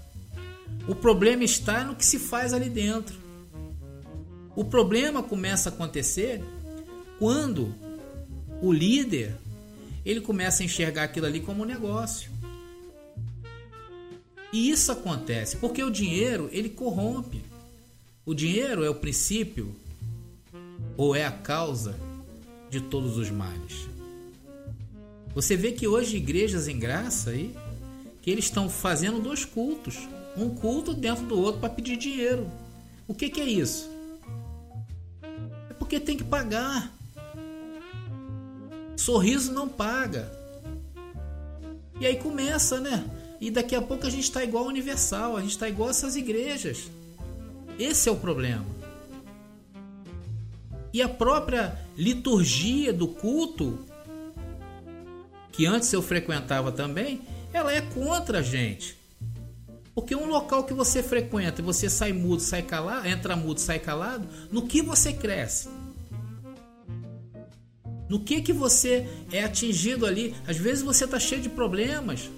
[0.87, 3.15] O problema está no que se faz ali dentro.
[4.55, 6.43] O problema começa a acontecer
[7.17, 7.73] quando
[8.61, 9.35] o líder
[10.05, 12.29] ele começa a enxergar aquilo ali como um negócio.
[14.51, 17.41] E isso acontece porque o dinheiro ele corrompe.
[18.25, 19.75] O dinheiro é o princípio
[20.95, 21.93] ou é a causa
[22.69, 23.89] de todos os males.
[25.35, 27.53] Você vê que hoje igrejas em graça aí
[28.21, 30.07] que eles estão fazendo dois cultos,
[30.37, 32.49] um culto dentro do outro para pedir dinheiro.
[33.09, 33.89] O que, que é isso?
[35.69, 36.93] É porque tem que pagar.
[38.95, 40.31] Sorriso não paga.
[41.99, 43.03] E aí começa, né?
[43.41, 45.91] E daqui a pouco a gente está igual ao Universal, a gente está igual a
[45.91, 46.89] essas igrejas.
[47.79, 48.65] Esse é o problema.
[50.93, 53.79] E a própria liturgia do culto,
[55.51, 58.95] que antes eu frequentava também, ela é contra a gente.
[59.95, 63.79] Porque um local que você frequenta e você sai mudo, sai calado, entra mudo, sai
[63.79, 65.69] calado, no que você cresce?
[68.09, 70.35] No que que você é atingido ali?
[70.47, 72.29] Às vezes você está cheio de problemas.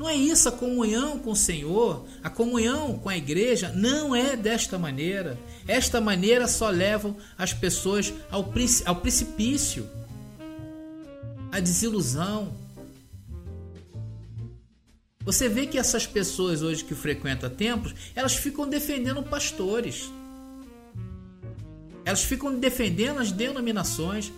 [0.00, 4.34] Não é isso a comunhão com o Senhor, a comunhão com a igreja não é
[4.34, 5.38] desta maneira.
[5.68, 8.50] Esta maneira só leva as pessoas ao,
[8.86, 9.86] ao precipício,
[11.52, 12.54] à desilusão.
[15.22, 20.10] Você vê que essas pessoas hoje que frequentam templos, elas ficam defendendo pastores.
[22.06, 24.32] Elas ficam defendendo as denominações.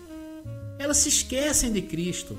[0.76, 2.36] Elas se esquecem de Cristo.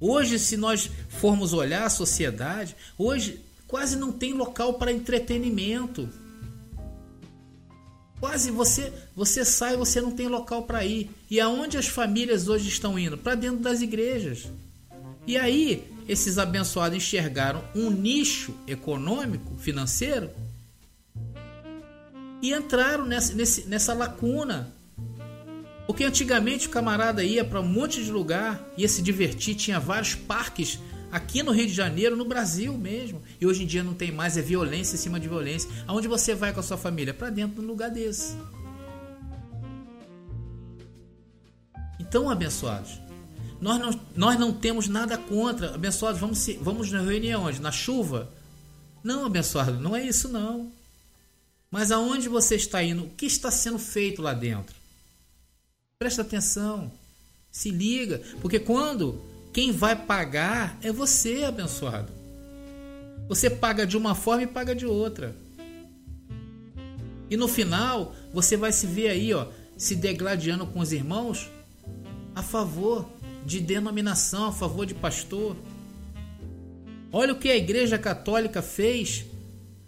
[0.00, 6.08] Hoje, se nós formos olhar a sociedade, hoje quase não tem local para entretenimento.
[8.20, 11.10] Quase você você sai, você não tem local para ir.
[11.30, 13.18] E aonde as famílias hoje estão indo?
[13.18, 14.48] Para dentro das igrejas.
[15.26, 20.30] E aí, esses abençoados enxergaram um nicho econômico, financeiro,
[22.40, 23.34] e entraram nessa,
[23.66, 24.72] nessa lacuna
[25.88, 30.14] porque antigamente o camarada ia para um monte de lugar, ia se divertir, tinha vários
[30.14, 30.78] parques
[31.10, 33.22] aqui no Rio de Janeiro, no Brasil mesmo.
[33.40, 35.70] E hoje em dia não tem mais, é violência em cima de violência.
[35.86, 37.14] Aonde você vai com a sua família?
[37.14, 38.36] Para dentro de um lugar desse.
[41.98, 43.00] Então, abençoados,
[43.58, 45.74] nós não, nós não temos nada contra.
[45.74, 47.62] Abençoados, vamos, se, vamos na reunião onde?
[47.62, 48.30] Na chuva?
[49.02, 50.70] Não, abençoado, não é isso não.
[51.70, 53.04] Mas aonde você está indo?
[53.04, 54.77] O que está sendo feito lá dentro?
[56.00, 56.92] Presta atenção.
[57.50, 58.22] Se liga.
[58.40, 59.20] Porque quando
[59.52, 62.12] quem vai pagar é você, abençoado.
[63.28, 65.34] Você paga de uma forma e paga de outra.
[67.28, 71.50] E no final, você vai se ver aí, ó, se degladiando com os irmãos
[72.32, 73.04] a favor
[73.44, 75.56] de denominação, a favor de pastor.
[77.10, 79.24] Olha o que a Igreja Católica fez.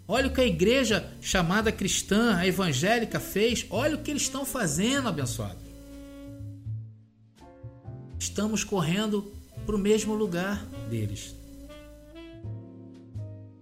[0.05, 3.65] Olha o que a igreja chamada cristã, a evangélica fez.
[3.69, 5.70] Olha o que eles estão fazendo, abençoado
[8.21, 9.33] estamos correndo
[9.65, 11.35] para o mesmo lugar deles.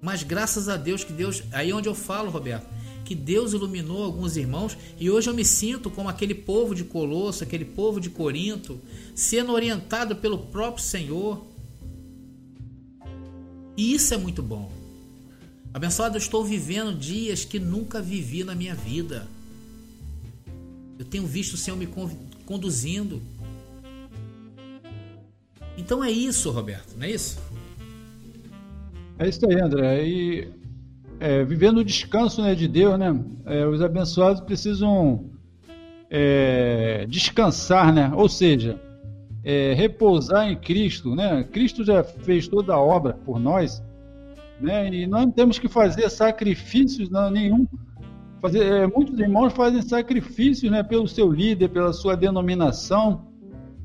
[0.01, 2.67] Mas graças a Deus que Deus, aí onde eu falo, Roberto,
[3.05, 7.41] que Deus iluminou alguns irmãos e hoje eu me sinto como aquele povo de Colosso,
[7.41, 8.79] aquele povo de Corinto,
[9.15, 11.41] sendo orientado pelo próprio Senhor.
[13.77, 14.69] E isso é muito bom.
[15.73, 19.25] Abençoado, eu estou vivendo dias que nunca vivi na minha vida.
[20.97, 21.87] Eu tenho visto o Senhor me
[22.45, 23.21] conduzindo.
[25.79, 27.39] Então é isso, Roberto, não é isso?
[29.17, 30.05] É isso aí, André.
[30.05, 30.51] E
[31.21, 33.17] é, vivendo o descanso né, de Deus, né?
[33.45, 35.29] É, os abençoados precisam
[36.09, 38.11] é, descansar, né?
[38.13, 38.77] Ou seja,
[39.41, 41.45] é, repousar em Cristo, né?
[41.45, 43.81] Cristo já fez toda a obra por nós,
[44.59, 44.93] né?
[44.93, 47.65] E nós não temos que fazer sacrifícios não, nenhum.
[48.41, 50.83] Fazer, é, muitos irmãos fazem sacrifícios, né?
[50.83, 53.28] Pelo seu líder, pela sua denominação,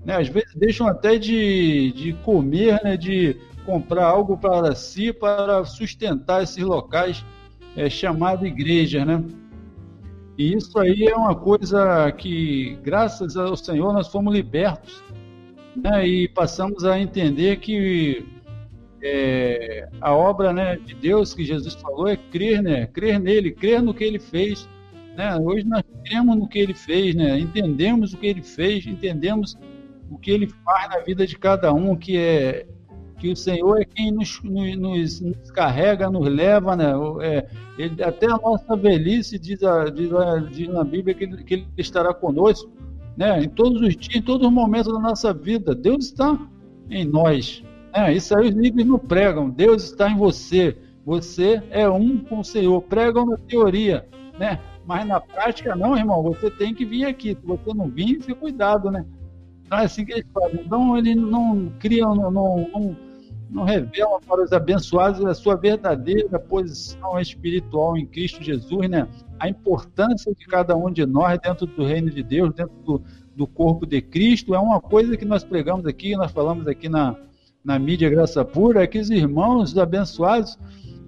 [0.05, 0.16] né?
[0.16, 2.96] Às vezes deixam até de, de comer, né?
[2.96, 7.24] De comprar algo para si para sustentar esses locais
[7.76, 9.24] é, chamados igrejas, né?
[10.36, 15.02] E isso aí é uma coisa que, graças ao Senhor, nós fomos libertos
[15.76, 18.26] né, e passamos a entender que
[19.00, 22.86] é, a obra né, de Deus que Jesus falou é crer, né?
[22.86, 24.68] Crer nele, crer no que ele fez.
[25.16, 25.36] Né?
[25.36, 27.38] Hoje nós cremos no que ele fez, né?
[27.38, 29.57] Entendemos o que ele fez, entendemos
[30.11, 32.66] o que ele faz na vida de cada um, que é
[33.18, 36.92] que o Senhor é quem nos, nos, nos carrega, nos leva, né?
[37.22, 37.46] É,
[37.78, 41.55] ele, até a nossa velhice diz, a, diz, a, diz na Bíblia que ele, que
[41.55, 42.70] ele estará conosco,
[43.16, 43.42] né?
[43.42, 46.38] Em todos os dias, em todos os momentos da nossa vida, Deus está
[46.90, 47.64] em nós.
[47.94, 48.14] Né?
[48.14, 49.48] Isso aí os livros não pregam.
[49.48, 50.76] Deus está em você.
[51.07, 52.80] Você é um com o Senhor.
[52.82, 54.07] Pregam na teoria,
[54.38, 54.61] né?
[54.86, 56.22] Mas na prática não, irmão.
[56.22, 57.30] Você tem que vir aqui.
[57.30, 59.05] Se você não vir, fica cuidado, né?
[59.64, 60.60] Então é assim que eles fazem.
[60.60, 62.96] Então eles não criam, não, não,
[63.50, 69.08] não revelam para os abençoados a sua verdadeira posição espiritual em Cristo Jesus, né?
[69.38, 73.02] A importância de cada um de nós dentro do reino de Deus, dentro do,
[73.34, 77.16] do corpo de Cristo, é uma coisa que nós pregamos aqui, nós falamos aqui na,
[77.64, 80.58] na mídia Graça Pura, é que os irmãos abençoados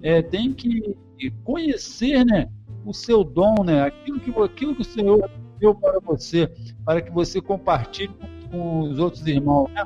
[0.01, 0.95] é, têm que
[1.43, 2.49] conhecer, né?
[2.85, 3.83] O seu dom, né?
[3.83, 5.29] Aquilo que, aquilo que o Senhor
[5.59, 6.49] deu para você,
[6.85, 9.85] para que você compartilhe com os outros irmãos, né?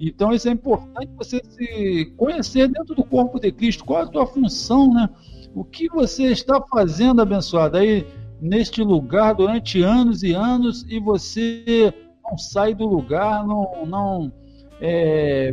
[0.00, 3.84] Então, isso é importante você se conhecer dentro do corpo de Cristo.
[3.84, 5.08] Qual é a tua função, né?
[5.54, 8.06] O que você está fazendo, abençoado, aí
[8.40, 11.92] neste lugar durante anos e anos e você
[12.22, 14.32] não sai do lugar, não, não
[14.80, 15.52] é,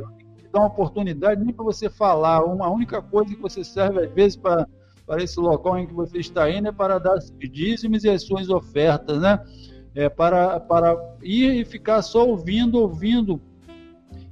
[0.51, 2.43] dá uma oportunidade nem para você falar.
[2.43, 4.67] Uma única coisa que você serve às vezes para,
[5.07, 8.23] para esse local em que você está indo é para dar os dízimos e as
[8.23, 9.39] suas ofertas, né?
[9.95, 13.41] É para, para ir e ficar só ouvindo, ouvindo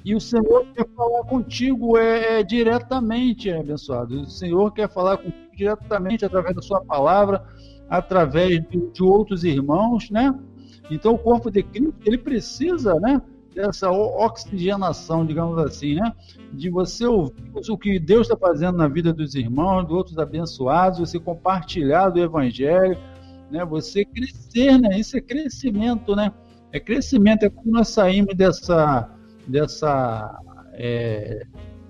[0.05, 4.21] e o Senhor quer falar contigo é, é diretamente, é, abençoado.
[4.21, 7.43] O Senhor quer falar contigo diretamente através da sua palavra,
[7.89, 10.37] através de, de, outros irmãos, né?
[10.91, 13.21] Então o corpo de Cristo, ele precisa, né?
[13.55, 16.11] Dessa oxigenação, digamos assim, né?
[16.51, 17.33] De você ouvir
[17.69, 22.19] o que Deus está fazendo na vida dos irmãos, de outros abençoados, você compartilhar do
[22.19, 22.97] Evangelho,
[23.53, 23.63] né?
[23.63, 24.99] Você crescer, né?
[24.99, 26.33] Isso é crescimento, né?
[26.71, 29.09] É crescimento, é como nós saímos dessa
[29.47, 30.39] dessa
[30.73, 31.45] é,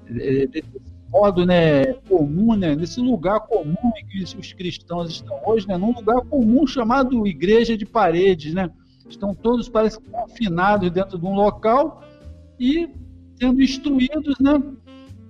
[0.06, 0.70] desse
[1.10, 5.94] modo né, comum, né, nesse lugar comum em que os cristãos estão hoje, né, num
[5.94, 8.70] lugar comum chamado igreja de paredes, né?
[9.08, 12.04] Estão todos parece confinados dentro de um local
[12.60, 12.90] e
[13.40, 14.62] sendo instruídos, né,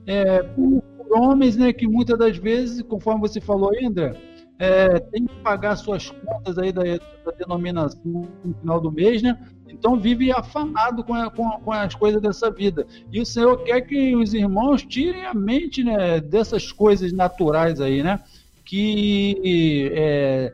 [0.08, 4.16] é, por, por, homens, né, que muitas das vezes, conforme você falou, André,
[4.60, 9.38] é, tem que pagar suas contas aí da, da denominação no final do mês, né?
[9.68, 12.86] Então vive afamado com, a, com, com, as coisas dessa vida.
[13.12, 18.04] E o Senhor quer que os irmãos tirem a mente né, dessas coisas naturais aí,
[18.04, 18.24] né?
[18.64, 20.54] Que é,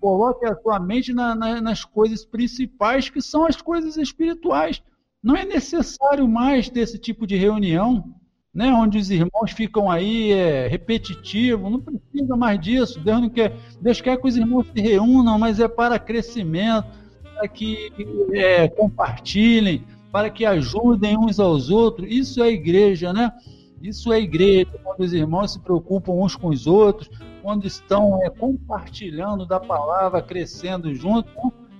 [0.00, 4.82] coloque a sua mente na, na, nas coisas principais, que são as coisas espirituais.
[5.22, 8.14] Não é necessário mais ter esse tipo de reunião,
[8.56, 12.98] né, onde os irmãos ficam aí é, repetitivo, não precisa mais disso.
[12.98, 16.86] Deus não quer, Deus quer que os irmãos se reúnam, mas é para crescimento
[17.34, 17.92] para que
[18.32, 22.10] é, compartilhem, para que ajudem uns aos outros.
[22.10, 23.30] Isso é igreja, né?
[23.82, 27.10] Isso é igreja, quando os irmãos se preocupam uns com os outros,
[27.42, 31.28] quando estão é, compartilhando da palavra, crescendo junto.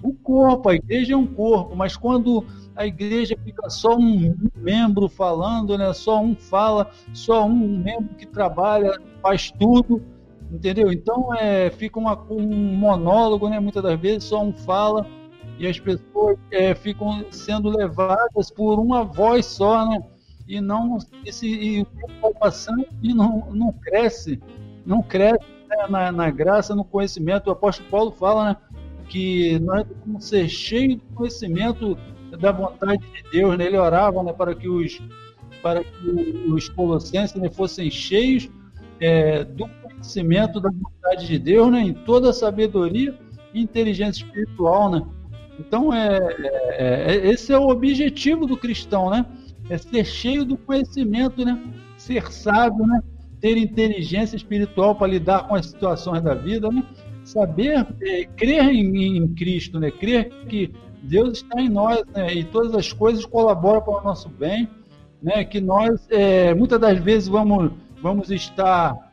[0.02, 2.44] O corpo, a igreja é um corpo, mas quando
[2.76, 5.92] a igreja fica só um membro falando, né?
[5.94, 10.02] Só um fala, só um membro que trabalha, faz tudo,
[10.52, 10.92] entendeu?
[10.92, 13.58] Então é, fica uma, um monólogo, né?
[13.58, 15.06] Muitas das vezes só um fala
[15.58, 19.98] e as pessoas é, ficam sendo levadas por uma voz só, né?
[20.46, 24.38] E não esse e o tempo vai passando e não, não cresce,
[24.84, 25.86] não cresce né?
[25.88, 27.48] na, na, graça, no conhecimento.
[27.48, 28.56] O apóstolo Paulo fala, né?
[29.08, 31.96] Que nós devemos ser cheios do conhecimento
[32.36, 33.66] da vontade de Deus, né?
[33.66, 34.32] Ele orava, né?
[34.32, 35.00] Para que os
[35.62, 38.48] para que os colossenses né, fossem cheios
[39.00, 41.80] é, do conhecimento da vontade de Deus, né?
[41.80, 43.14] Em toda a sabedoria
[43.52, 45.02] e inteligência espiritual, né?
[45.58, 49.24] Então, é, é, é, esse é o objetivo do cristão, né?
[49.68, 51.60] É ser cheio do conhecimento, né?
[51.96, 53.00] Ser sábio, né?
[53.40, 56.84] Ter inteligência espiritual para lidar com as situações da vida, né?
[57.24, 59.90] Saber é, crer em, em, Cristo, né?
[59.90, 60.72] Crer que
[61.06, 62.34] Deus está em nós, né?
[62.34, 64.68] E todas as coisas colaboram para o nosso bem,
[65.22, 65.44] né?
[65.44, 67.70] Que nós, é, muitas das vezes, vamos,
[68.02, 69.12] vamos estar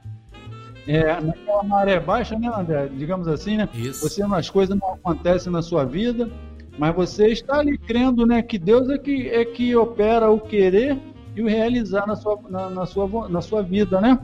[0.88, 2.90] é, naquela maré baixa, né, André?
[2.98, 3.70] Digamos assim, né?
[3.74, 4.08] Isso.
[4.08, 6.30] Você, as coisas não acontecem na sua vida,
[6.78, 8.42] mas você está ali crendo, né?
[8.42, 10.98] Que Deus é que, é que opera o querer
[11.36, 14.20] e o realizar na sua, na, na sua, na sua vida, né?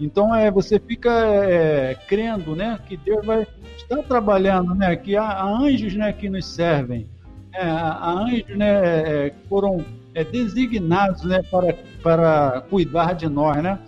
[0.00, 3.46] Então é, você fica é, crendo, né, que Deus vai
[3.76, 7.06] estar trabalhando, né, que há, há anjos, né, que nos servem,
[7.52, 9.84] é, há anjos, né, é, que foram
[10.14, 13.78] é, designados, né, para, para cuidar de nós, né.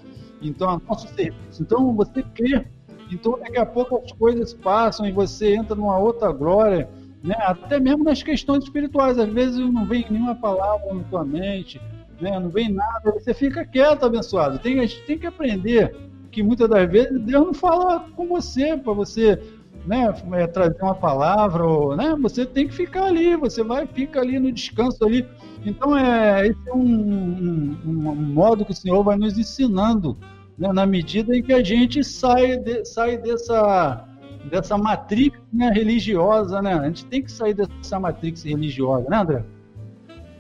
[0.42, 1.62] Então a nosso serviço.
[1.62, 2.66] Então você crê,
[3.10, 6.90] então daqui a pouco as coisas passam e você entra numa outra glória,
[7.22, 9.18] né, até mesmo nas questões espirituais.
[9.18, 11.80] Às vezes não vem nenhuma palavra na tua mente,
[12.22, 12.38] né?
[12.38, 14.58] não vem nada, você fica quieto, abençoado.
[14.58, 15.94] Tem, a gente tem que aprender
[16.30, 19.38] que muitas das vezes Deus não fala com você para você
[19.86, 24.20] né, é, trazer uma palavra, ou, né, você tem que ficar ali, você vai, fica
[24.20, 25.26] ali no descanso ali.
[25.66, 30.16] Então, é, esse é um, um, um modo que o Senhor vai nos ensinando,
[30.56, 34.06] né, na medida em que a gente sai, de, sai dessa,
[34.50, 36.74] dessa matrix né, religiosa, né?
[36.74, 39.44] A gente tem que sair dessa matrix religiosa, né, André?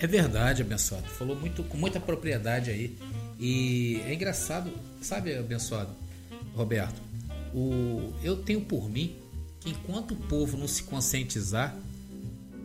[0.02, 1.06] É verdade, abençoado.
[1.06, 2.98] Falou muito com muita propriedade aí.
[3.38, 5.90] E é engraçado, sabe, abençoado,
[6.56, 7.00] Roberto?
[7.54, 9.14] O, eu tenho por mim
[9.60, 11.76] que enquanto o povo não se conscientizar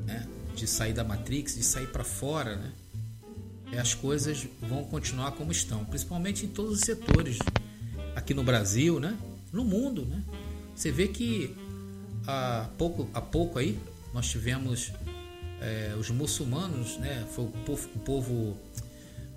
[0.08, 2.74] né, de sair da Matrix, de sair para fora, né,
[3.80, 7.38] as coisas vão continuar como estão, principalmente em todos os setores,
[8.16, 9.16] aqui no Brasil, né,
[9.54, 10.08] no mundo.
[10.08, 10.24] Né?
[10.76, 11.56] Você vê que
[12.26, 13.78] há pouco, há pouco aí
[14.12, 14.92] nós tivemos
[15.62, 17.26] é, os muçulmanos, né?
[17.32, 18.58] Foi o povo, o povo,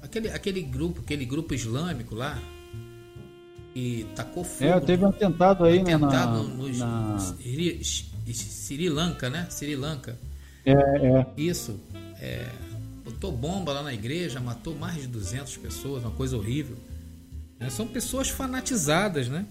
[0.02, 2.38] aquele, aquele grupo, aquele grupo islâmico lá
[3.74, 4.70] e tacou fogo.
[4.70, 5.94] É, teve um atentado aí, né?
[5.94, 7.18] Atentado na, nos, na...
[7.18, 7.80] Sri,
[8.32, 9.46] Sri Lanka, né?
[9.50, 10.18] Sri Lanka.
[10.64, 11.26] É, é.
[11.36, 11.80] Isso.
[12.20, 12.48] É,
[13.04, 16.76] botou bomba lá na igreja, matou mais de 200 pessoas, uma coisa horrível.
[17.58, 19.46] É, são pessoas fanatizadas, né?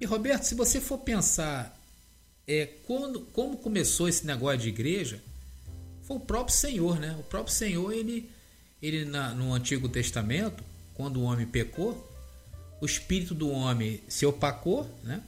[0.00, 1.78] E Roberto, se você for pensar
[2.46, 5.20] é, quando, como começou esse negócio de igreja,
[6.02, 7.16] foi o próprio Senhor, né?
[7.18, 8.28] O próprio Senhor, ele,
[8.80, 10.62] ele na, no Antigo Testamento,
[10.94, 12.08] quando o homem pecou,
[12.80, 15.22] o espírito do homem se opacou, né?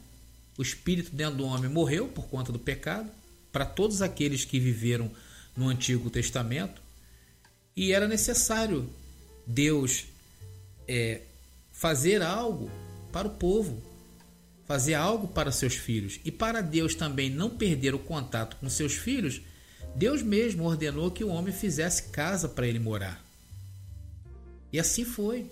[0.59, 3.11] O espírito dentro do homem morreu por conta do pecado,
[3.53, 5.11] para todos aqueles que viveram
[5.57, 6.83] no Antigo Testamento,
[7.77, 8.89] e era necessário
[9.47, 10.07] Deus
[10.87, 11.23] é,
[11.73, 12.71] fazer algo
[13.13, 13.81] para o povo,
[14.67, 16.19] fazer algo para seus filhos.
[16.25, 19.41] E para Deus também não perder o contato com seus filhos,
[19.95, 23.25] Deus mesmo ordenou que o homem fizesse casa para ele morar.
[24.73, 25.47] E assim foi.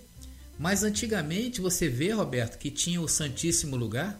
[0.59, 4.19] Mas antigamente você vê, Roberto, que tinha o Santíssimo Lugar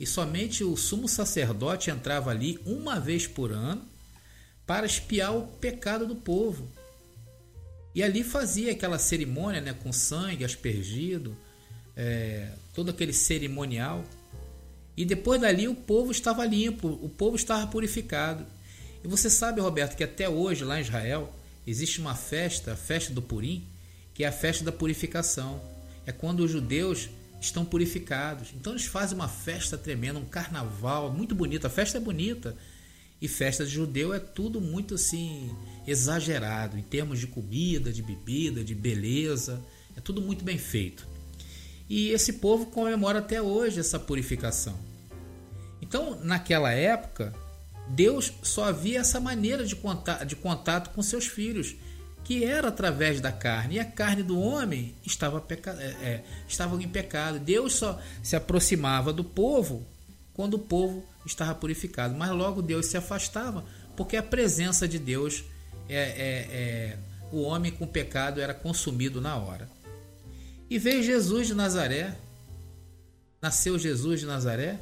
[0.00, 3.82] e somente o sumo sacerdote entrava ali uma vez por ano
[4.66, 6.68] para espiar o pecado do povo.
[7.94, 11.36] E ali fazia aquela cerimônia né, com sangue aspergido,
[11.96, 14.04] é, todo aquele cerimonial.
[14.96, 18.46] E depois dali o povo estava limpo, o povo estava purificado.
[19.04, 21.32] E você sabe, Roberto, que até hoje lá em Israel
[21.66, 23.64] existe uma festa, a festa do Purim,
[24.14, 25.60] que é a festa da purificação.
[26.06, 27.08] É quando os judeus
[27.40, 28.48] estão purificados.
[28.54, 31.66] Então eles fazem uma festa tremenda, um carnaval muito bonito.
[31.66, 32.56] A festa é bonita.
[33.20, 35.50] E festa de judeu é tudo muito assim
[35.86, 39.60] exagerado em termos de comida, de bebida, de beleza.
[39.96, 41.06] É tudo muito bem feito.
[41.88, 44.78] E esse povo comemora até hoje essa purificação.
[45.80, 47.34] Então, naquela época,
[47.90, 51.74] Deus só havia essa maneira de contato, de contato com seus filhos,
[52.24, 53.76] que era através da carne.
[53.76, 57.38] E a carne do homem estava, peca, é, é, estava em pecado.
[57.38, 59.86] Deus só se aproximava do povo
[60.34, 62.14] quando o povo estava purificado.
[62.14, 63.64] Mas logo Deus se afastava,
[63.96, 65.44] porque a presença de Deus,
[65.88, 66.98] é, é, é
[67.32, 69.68] o homem com pecado era consumido na hora.
[70.70, 72.14] E veio Jesus de Nazaré,
[73.40, 74.78] nasceu Jesus de Nazaré,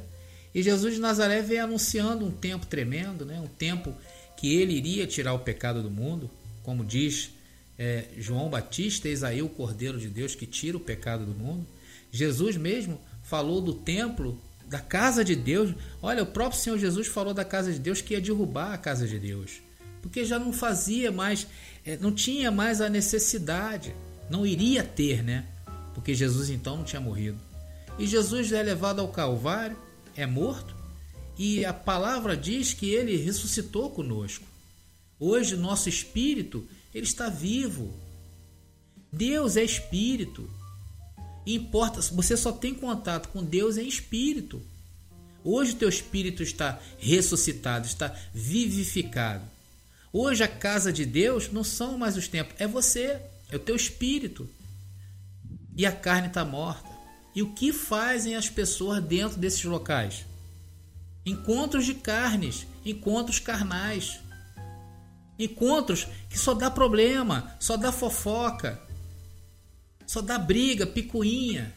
[0.57, 3.39] e Jesus de Nazaré veio anunciando um tempo tremendo, né?
[3.39, 3.93] um tempo
[4.35, 6.31] que ele iria tirar o pecado do mundo,
[6.63, 7.29] como diz
[7.77, 11.63] é, João Batista, eis aí o Cordeiro de Deus que tira o pecado do mundo.
[12.11, 15.75] Jesus mesmo falou do templo, da casa de Deus.
[16.01, 19.07] Olha, o próprio Senhor Jesus falou da casa de Deus que ia derrubar a casa
[19.07, 19.61] de Deus,
[20.01, 21.45] porque já não fazia mais,
[21.85, 23.93] é, não tinha mais a necessidade,
[24.27, 25.45] não iria ter, né?
[25.93, 27.37] Porque Jesus então não tinha morrido.
[27.99, 29.85] E Jesus é levado ao Calvário,
[30.17, 30.75] é morto
[31.37, 34.43] e a palavra diz que ele ressuscitou conosco.
[35.19, 37.93] Hoje nosso espírito ele está vivo.
[39.13, 40.49] Deus é espírito.
[41.45, 44.61] E importa, você só tem contato com Deus em espírito.
[45.43, 49.45] Hoje teu espírito está ressuscitado, está vivificado.
[50.11, 53.75] Hoje a casa de Deus não são mais os templos, é você, é o teu
[53.75, 54.49] espírito.
[55.75, 56.96] E a carne está morta.
[57.37, 60.25] E o que fazem as pessoas dentro desses locais?
[61.23, 64.19] Encontros de carnes, encontros carnais.
[65.37, 68.81] Encontros que só dá problema, só dá fofoca,
[70.07, 71.71] só dá briga, picuinha.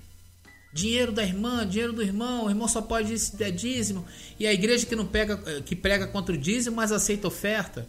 [0.72, 4.06] Dinheiro da irmã, dinheiro do irmão, o irmão só pode dar dízimo.
[4.38, 7.86] E a igreja que não pega, que prega contra o dízimo, mas aceita oferta.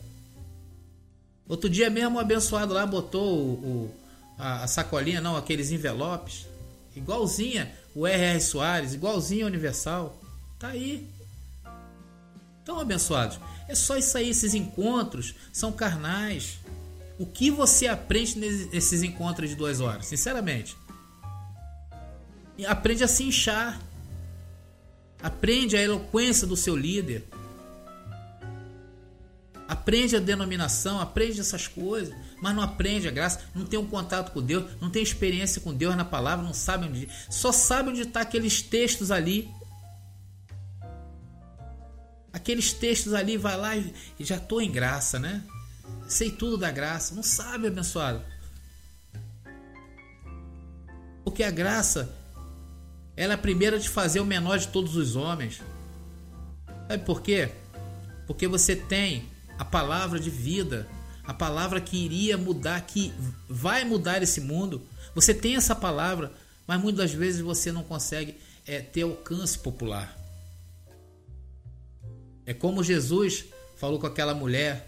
[1.47, 3.95] Outro dia mesmo o abençoado lá botou o, o
[4.37, 6.50] a, a, sacolinha, não, aqueles envelopes.
[6.95, 8.39] Igualzinha o R.R.
[8.39, 10.19] Soares, igualzinho a Universal.
[10.59, 11.07] Tá aí.
[12.61, 16.59] Então, abençoados, é só isso aí, esses encontros são carnais.
[17.17, 20.75] O que você aprende nesses encontros de duas horas, sinceramente?
[22.67, 23.79] Aprende a se inchar.
[25.21, 27.27] Aprende a eloquência do seu líder.
[29.67, 34.31] Aprende a denominação, aprende essas coisas, mas não aprende a graça, não tem um contato
[34.31, 38.01] com Deus, não tem experiência com Deus na palavra, não sabe onde, só sabe onde
[38.01, 39.49] está aqueles textos ali
[42.33, 45.43] aqueles textos ali, vai lá e já estou em graça, né?
[46.07, 47.13] Sei tudo da graça.
[47.13, 48.21] Não sabe, abençoado.
[51.23, 52.13] Porque a graça,
[53.15, 55.61] ela é a primeira de fazer o menor de todos os homens.
[56.87, 57.51] Sabe por quê?
[58.25, 60.87] Porque você tem a palavra de vida,
[61.23, 63.13] a palavra que iria mudar, que
[63.47, 64.81] vai mudar esse mundo.
[65.13, 66.31] Você tem essa palavra,
[66.67, 70.17] mas muitas vezes você não consegue é, ter alcance popular.
[72.45, 73.45] É como Jesus
[73.77, 74.87] falou com aquela mulher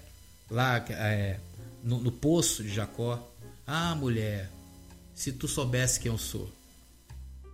[0.49, 1.39] lá é,
[1.83, 3.31] no, no poço de Jacó.
[3.65, 4.49] Ah, mulher,
[5.13, 6.49] se tu soubesse quem eu sou.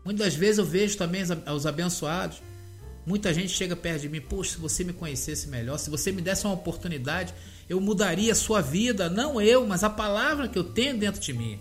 [0.04, 1.22] Muitas vezes eu vejo também
[1.54, 2.42] os abençoados.
[3.06, 6.22] Muita gente chega perto de mim, poxa, se você me conhecesse melhor, se você me
[6.22, 7.34] desse uma oportunidade,
[7.70, 11.32] eu mudaria a sua vida, não eu, mas a palavra que eu tenho dentro de
[11.32, 11.60] mim.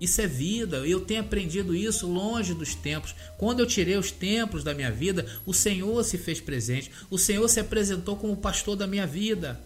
[0.00, 0.78] Isso é vida.
[0.78, 3.14] Eu tenho aprendido isso longe dos templos.
[3.36, 6.90] Quando eu tirei os templos da minha vida, o Senhor se fez presente.
[7.10, 9.60] O Senhor se apresentou como pastor da minha vida.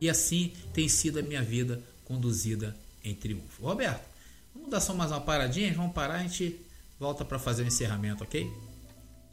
[0.00, 3.64] E assim tem sido a minha vida conduzida em triunfo.
[3.64, 4.04] Roberto,
[4.54, 5.74] vamos dar só mais uma paradinha?
[5.74, 6.60] Vamos parar, a gente
[6.98, 8.48] volta para fazer o encerramento, ok?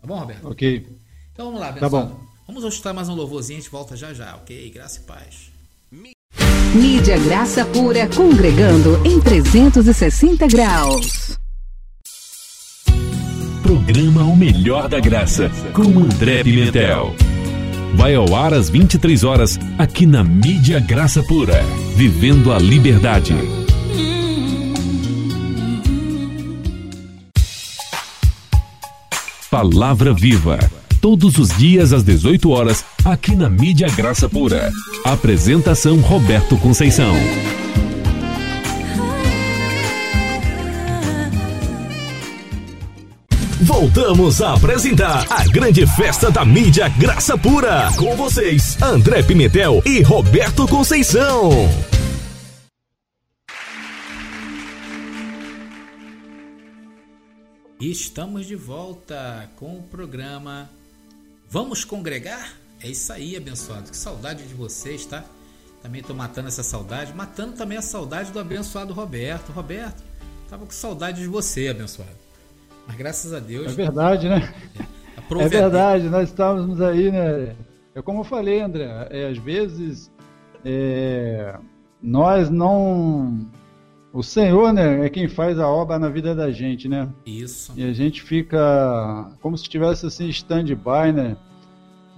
[0.02, 0.48] Tá bom, Roberto?
[0.48, 0.88] Ok.
[1.32, 1.92] Então vamos lá, pessoal.
[1.92, 2.39] Tá bom.
[2.50, 4.72] Vamos ajustar mais um louvorzinho, a gente volta já já, ok?
[4.72, 5.52] Graça e paz.
[6.74, 11.38] Mídia Graça Pura congregando em 360 graus.
[13.62, 17.14] Programa O Melhor da Graça com André Pimentel.
[17.94, 21.62] Vai ao ar às 23 horas aqui na Mídia Graça Pura,
[21.96, 23.36] vivendo a liberdade.
[29.52, 34.72] Palavra Viva todos os dias às 18 horas, aqui na Mídia Graça Pura.
[35.04, 37.16] Apresentação Roberto Conceição.
[43.62, 47.90] Voltamos a apresentar a grande festa da mídia Graça Pura.
[47.98, 51.52] Com vocês, André Pimentel e Roberto Conceição.
[57.80, 60.70] Estamos de volta com o programa
[61.50, 62.54] Vamos congregar?
[62.82, 63.90] É isso aí, abençoado.
[63.90, 65.24] Que saudade de vocês, tá?
[65.82, 69.52] Também tô matando essa saudade, matando também a saudade do abençoado Roberto.
[69.52, 70.04] Roberto,
[70.48, 72.12] tava com saudade de você, abençoado.
[72.86, 73.72] Mas graças a Deus.
[73.72, 74.54] É verdade, né?
[74.78, 77.56] É, é verdade, nós estávamos aí, né?
[77.96, 80.12] É como eu falei, André, é, às vezes
[80.64, 81.56] é,
[82.02, 83.48] nós não.
[84.12, 87.08] O Senhor, né, é quem faz a obra na vida da gente, né?
[87.26, 87.72] Isso.
[87.78, 91.38] E a gente fica como se estivesse assim, stand-by, né?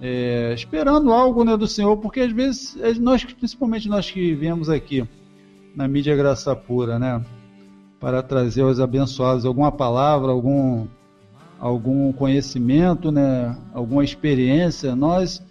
[0.00, 4.68] É, esperando algo né, do Senhor, porque às vezes, é, nós, principalmente nós que viemos
[4.70, 5.06] aqui
[5.76, 7.22] na mídia Graça Pura, né?
[8.00, 10.86] Para trazer aos abençoados alguma palavra, algum,
[11.60, 13.54] algum conhecimento, né?
[13.74, 15.44] Alguma experiência, nós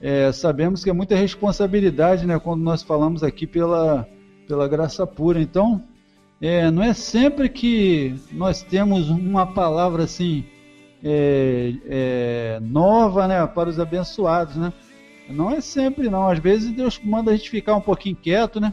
[0.00, 2.40] é, sabemos que é muita responsabilidade, né?
[2.40, 4.06] Quando nós falamos aqui pela
[4.46, 5.40] pela graça pura.
[5.40, 5.82] Então,
[6.40, 10.44] é, não é sempre que nós temos uma palavra assim
[11.02, 14.72] é, é, nova, né, para os abençoados, né?
[15.28, 16.28] Não é sempre, não.
[16.28, 18.72] Às vezes Deus manda a gente ficar um pouquinho quieto, né?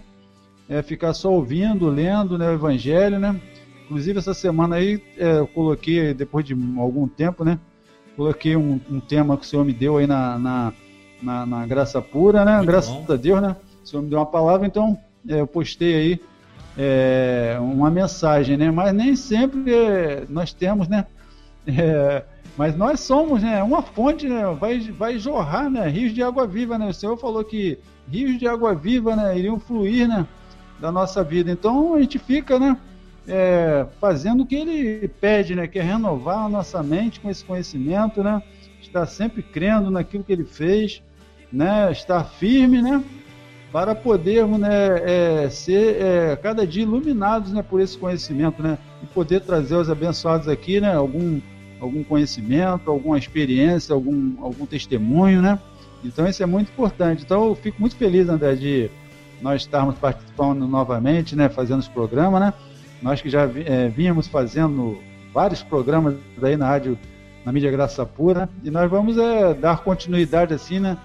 [0.70, 3.40] É, ficar só ouvindo, lendo, né, o Evangelho, né?
[3.86, 7.60] Inclusive essa semana aí é, eu coloquei depois de algum tempo, né?
[8.16, 10.74] Coloquei um, um tema que o Senhor me deu aí na, na,
[11.22, 12.58] na, na graça pura, né?
[12.58, 13.12] Muito Graças bom.
[13.12, 13.56] a Deus, né?
[13.84, 14.98] O Senhor me deu uma palavra, então
[15.28, 16.22] eu postei aí
[16.78, 18.72] é, uma mensagem, né?
[18.72, 21.06] Mas nem sempre é, nós temos, né?
[21.68, 22.24] É,
[22.58, 26.78] mas nós somos, né, uma fonte, né, vai, vai jorrar, né, rios de água viva,
[26.78, 26.88] né?
[26.88, 30.28] O Senhor falou que rios de água viva, né, iriam fluir, né,
[30.80, 31.50] da nossa vida.
[31.52, 32.78] Então a gente fica, né,
[33.28, 37.44] é, fazendo o que Ele pede, né, que é renovar a nossa mente com esse
[37.44, 38.42] conhecimento, né,
[38.82, 41.02] estar sempre crendo naquilo que Ele fez,
[41.52, 43.04] né, estar firme, né,
[43.74, 45.02] para podermos, né,
[45.46, 49.90] é, ser é, cada dia iluminados, né, por esse conhecimento, né, e poder trazer os
[49.90, 51.42] abençoados aqui, né, algum
[51.82, 55.60] algum conhecimento, alguma experiência, algum, algum testemunho, né?
[56.02, 57.24] Então isso é muito importante.
[57.24, 58.90] Então eu fico muito feliz, André, de
[59.42, 61.50] nós estarmos participando novamente, né?
[61.50, 62.54] Fazendo os programas, né?
[63.02, 64.98] Nós que já é, vínhamos fazendo
[65.34, 66.98] vários programas aí na rádio,
[67.44, 70.98] na mídia Graça Pura, e nós vamos é, dar continuidade assim, né?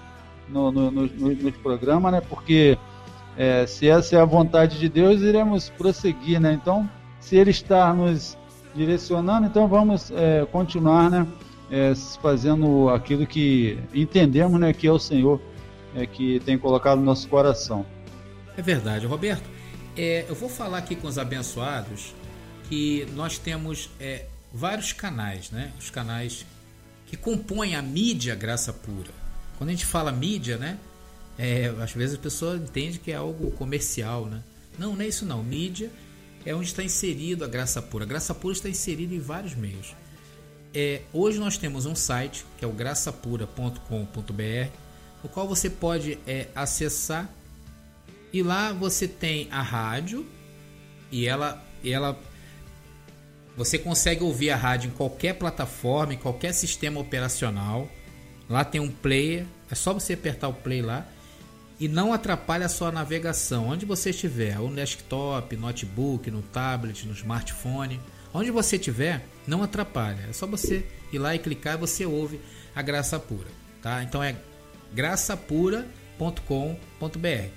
[0.49, 2.21] No, no, no, nos programas, né?
[2.21, 2.77] Porque
[3.37, 6.53] é, se essa é a vontade de Deus, iremos prosseguir, né?
[6.53, 6.89] Então,
[7.19, 8.37] se Ele está nos
[8.75, 11.27] direcionando, então vamos é, continuar, né,
[11.71, 15.41] é, fazendo aquilo que entendemos, né, que é o Senhor
[15.95, 17.85] é, que tem colocado no nosso coração.
[18.57, 19.49] É verdade, Roberto.
[19.97, 22.13] É, eu vou falar aqui com os abençoados
[22.69, 26.45] que nós temos é, vários canais, né, os canais
[27.07, 29.18] que compõem a mídia Graça Pura.
[29.59, 30.79] Quando a gente fala mídia, né,
[31.37, 34.41] é, às vezes a pessoa entende que é algo comercial, né?
[34.79, 35.43] Não, não é isso não.
[35.43, 35.91] Mídia
[36.45, 38.05] é onde está inserido a Graça Pura.
[38.05, 39.93] A Graça Pura está inserida em vários meios.
[40.73, 44.69] É, hoje nós temos um site que é o graçapura.com.br,
[45.21, 47.29] no qual você pode é, acessar
[48.31, 50.25] e lá você tem a rádio
[51.11, 52.17] e ela, ela
[53.57, 57.89] você consegue ouvir a rádio em qualquer plataforma, em qualquer sistema operacional.
[58.49, 61.05] Lá tem um player, é só você apertar o play lá
[61.79, 63.69] e não atrapalhe a sua navegação.
[63.69, 68.01] Onde você estiver, no desktop, notebook, no tablet, no smartphone,
[68.33, 70.25] onde você estiver, não atrapalha.
[70.29, 70.83] É só você
[71.13, 72.41] ir lá e clicar e você ouve
[72.75, 73.47] a Graça Pura,
[73.81, 74.03] tá?
[74.03, 74.35] Então é
[74.93, 77.49] graçapura.com.br.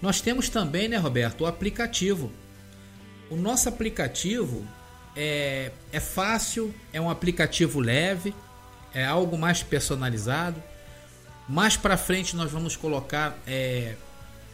[0.00, 2.30] Nós temos também, né, Roberto, o aplicativo.
[3.28, 4.64] O nosso aplicativo
[5.16, 8.32] é, é fácil, é um aplicativo leve,
[8.96, 10.62] é algo mais personalizado
[11.48, 13.94] mais para frente nós vamos colocar é,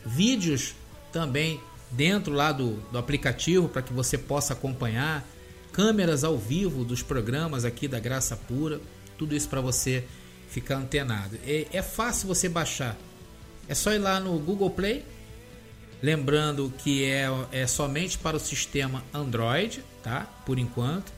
[0.04, 0.74] vídeos
[1.10, 5.24] também dentro lá do, do aplicativo para que você possa acompanhar
[5.72, 8.80] câmeras ao vivo dos programas aqui da Graça Pura,
[9.16, 10.04] tudo isso para você
[10.50, 11.38] ficar antenado.
[11.46, 12.96] É, é fácil você baixar.
[13.66, 15.02] É só ir lá no Google Play,
[16.02, 20.26] lembrando que é, é somente para o sistema Android, tá?
[20.44, 21.10] Por enquanto,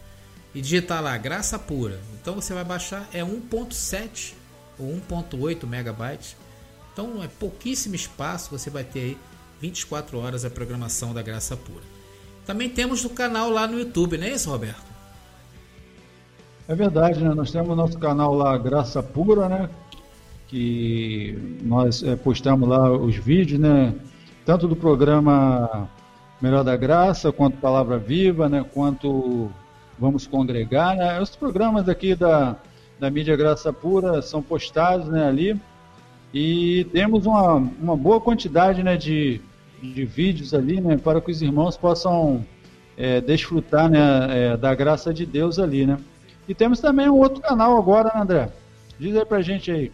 [0.54, 1.98] e digitar lá Graça Pura.
[2.20, 4.34] Então você vai baixar é 1.7
[4.78, 6.36] ou 1.8 megabytes.
[6.92, 9.18] Então é pouquíssimo espaço, você vai ter aí
[9.60, 11.82] 24 horas a programação da Graça Pura.
[12.46, 14.94] Também temos o canal lá no YouTube, não é isso, Roberto?
[16.68, 17.34] É verdade, né?
[17.34, 19.68] Nós temos nosso canal lá, Graça Pura, né?
[20.46, 23.94] Que nós é, postamos lá os vídeos, né?
[24.46, 25.88] Tanto do programa
[26.40, 28.64] Melhor da Graça, quanto Palavra Viva, né?
[28.72, 29.50] Quanto
[29.98, 31.20] Vamos Congregar, né?
[31.20, 32.56] Os programas aqui da,
[32.98, 35.60] da mídia Graça Pura são postados né, ali.
[36.32, 39.40] E temos uma, uma boa quantidade né, de,
[39.80, 42.44] de vídeos ali né, para que os irmãos possam
[42.96, 45.86] é, desfrutar né, é, da graça de Deus ali.
[45.86, 45.98] Né?
[46.48, 48.48] E temos também um outro canal agora, né, André?
[48.98, 49.92] Diz aí pra gente aí.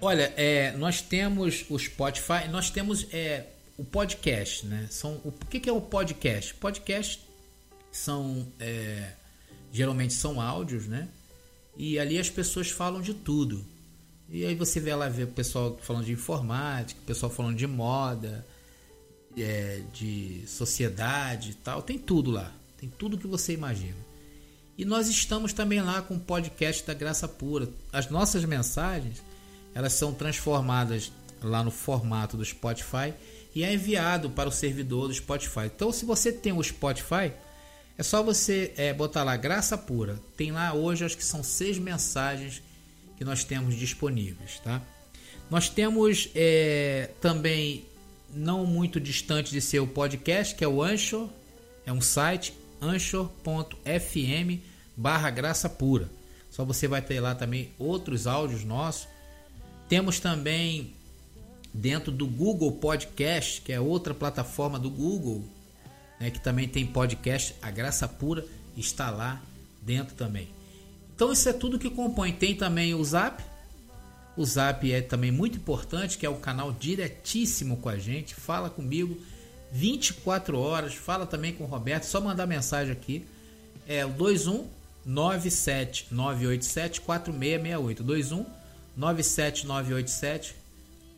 [0.00, 3.44] Olha, é, nós temos o Spotify, nós temos é,
[3.78, 4.86] o podcast, né?
[4.90, 6.54] São, o, o que, que é o podcast?
[6.54, 7.23] Podcast
[7.96, 9.12] são é,
[9.72, 11.08] geralmente são áudios, né?
[11.76, 13.64] E ali as pessoas falam de tudo.
[14.28, 17.66] E aí você vê lá vê o pessoal falando de informática, o pessoal falando de
[17.66, 18.46] moda,
[19.36, 21.82] é, de sociedade e tal.
[21.82, 22.52] Tem tudo lá.
[22.78, 23.96] Tem tudo que você imagina.
[24.76, 27.68] E nós estamos também lá com o podcast da Graça Pura.
[27.92, 29.22] As nossas mensagens,
[29.74, 33.14] elas são transformadas lá no formato do Spotify
[33.54, 35.66] e é enviado para o servidor do Spotify.
[35.66, 37.32] Então, se você tem o Spotify,
[37.96, 40.18] é só você é, botar lá Graça Pura.
[40.36, 42.62] Tem lá hoje, acho que são seis mensagens
[43.16, 44.82] que nós temos disponíveis, tá?
[45.50, 47.84] Nós temos é, também,
[48.34, 51.28] não muito distante de ser o podcast, que é o Anchor.
[51.86, 54.60] É um site, anchor.fm
[54.96, 56.08] barra Graça Pura.
[56.50, 59.06] Só você vai ter lá também outros áudios nossos.
[59.88, 60.94] Temos também
[61.72, 65.44] dentro do Google Podcast, que é outra plataforma do Google,
[66.24, 68.46] né, que também tem podcast, a Graça Pura
[68.78, 69.42] está lá
[69.82, 70.48] dentro também.
[71.14, 72.32] Então isso é tudo que compõe.
[72.32, 73.44] Tem também o Zap.
[74.34, 78.34] O Zap é também muito importante, que é o canal diretíssimo com a gente.
[78.34, 79.20] Fala comigo
[79.70, 80.94] 24 horas.
[80.94, 82.04] Fala também com o Roberto.
[82.04, 83.26] Só mandar mensagem aqui.
[83.86, 84.66] É o 21
[85.04, 88.02] 97987 4668.
[88.02, 88.46] 21
[88.96, 90.54] 97987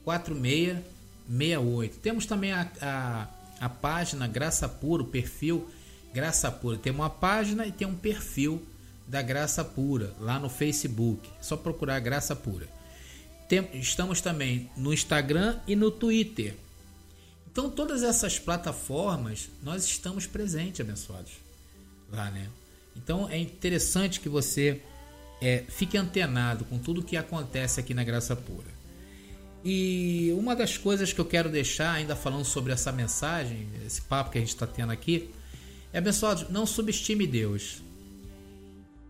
[0.04, 1.98] 4668.
[1.98, 3.28] Temos também a, a,
[3.60, 5.68] a página Graça Pura, o perfil
[6.12, 6.78] Graça Pura.
[6.78, 8.62] Tem uma página e tem um perfil
[9.06, 11.28] da Graça Pura lá no Facebook.
[11.38, 12.68] É só procurar Graça Pura.
[13.48, 16.54] Tem, estamos também no Instagram e no Twitter.
[17.50, 21.32] Então, todas essas plataformas nós estamos presentes, abençoados.
[22.12, 22.48] Lá, né?
[22.94, 24.80] Então, é interessante que você
[25.40, 28.75] é, fique antenado com tudo que acontece aqui na Graça Pura.
[29.68, 34.30] E uma das coisas que eu quero deixar, ainda falando sobre essa mensagem, esse papo
[34.30, 35.28] que a gente está tendo aqui,
[35.92, 37.82] é abençoado, não subestime Deus.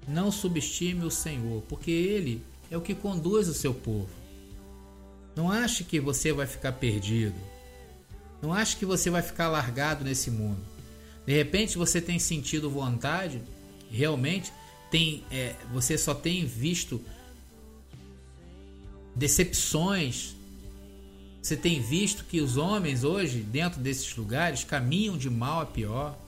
[0.08, 2.40] Não subestime o Senhor, porque Ele
[2.70, 4.08] é o que conduz o seu povo.
[5.36, 7.36] Não ache que você vai ficar perdido.
[8.40, 10.64] Não ache que você vai ficar largado nesse mundo.
[11.26, 13.42] De repente você tem sentido vontade,
[13.90, 14.50] realmente
[14.90, 16.98] tem, é, você só tem visto
[19.14, 20.35] decepções.
[21.46, 26.18] Você tem visto que os homens hoje, dentro desses lugares, caminham de mal a pior.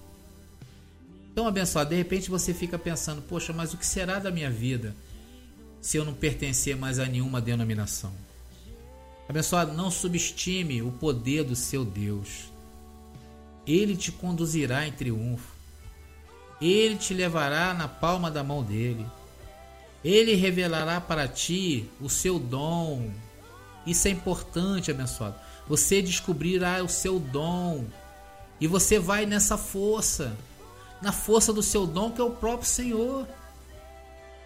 [1.32, 4.94] Então, abençoado, de repente você fica pensando: poxa, mas o que será da minha vida
[5.80, 8.12] se eu não pertencer mais a nenhuma denominação?
[9.28, 12.52] Abençoado, não subestime o poder do seu Deus.
[13.66, 15.52] Ele te conduzirá em triunfo.
[16.60, 19.04] Ele te levará na palma da mão dele.
[20.04, 23.10] Ele revelará para ti o seu dom.
[23.88, 25.36] Isso é importante, abençoado.
[25.66, 27.86] Você descobrirá o seu dom.
[28.60, 30.36] E você vai nessa força.
[31.00, 33.26] Na força do seu dom, que é o próprio Senhor.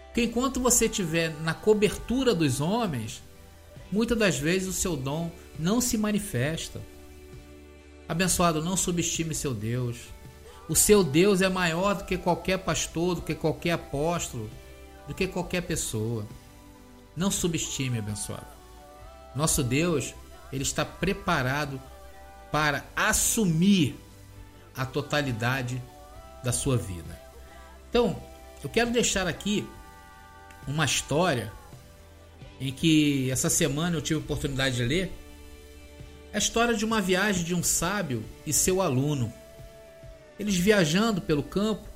[0.07, 3.21] Porque enquanto você estiver na cobertura dos homens,
[3.91, 6.81] muitas das vezes o seu dom não se manifesta.
[8.09, 9.97] Abençoado, não subestime seu Deus.
[10.69, 14.49] O seu Deus é maior do que qualquer pastor, do que qualquer apóstolo,
[15.09, 16.25] do que qualquer pessoa.
[17.17, 18.62] Não subestime, abençoado.
[19.35, 20.15] Nosso Deus,
[20.53, 21.81] ele está preparado
[22.51, 23.99] para assumir
[24.77, 25.83] a totalidade
[26.45, 27.21] da sua vida.
[27.89, 28.21] Então,
[28.63, 29.67] eu quero deixar aqui
[30.67, 31.53] uma história
[32.61, 35.13] em que essa semana eu tive a oportunidade de ler.
[36.33, 39.33] A história de uma viagem de um sábio e seu aluno.
[40.39, 41.87] Eles viajando pelo campo,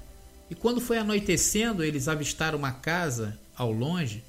[0.50, 4.22] e quando foi anoitecendo, eles avistaram uma casa ao longe,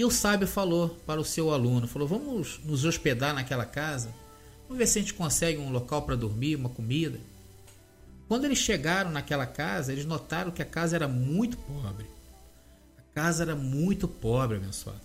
[0.00, 4.10] e o sábio falou para o seu aluno, falou: "Vamos nos hospedar naquela casa.
[4.62, 7.20] Vamos ver se a gente consegue um local para dormir, uma comida".
[8.26, 12.06] Quando eles chegaram naquela casa, eles notaram que a casa era muito pobre.
[12.98, 15.00] A casa era muito pobre, abençoado.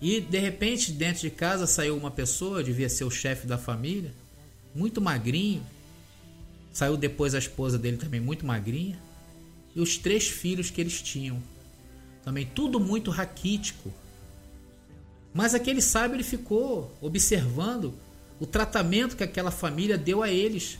[0.00, 4.14] E de repente, dentro de casa saiu uma pessoa, devia ser o chefe da família,
[4.74, 5.66] muito magrinho,
[6.78, 8.96] Saiu depois a esposa dele também muito magrinha.
[9.74, 11.42] E os três filhos que eles tinham.
[12.28, 13.90] Também tudo muito raquítico.
[15.32, 17.94] Mas aquele sábio ele ficou observando
[18.38, 20.78] o tratamento que aquela família deu a eles.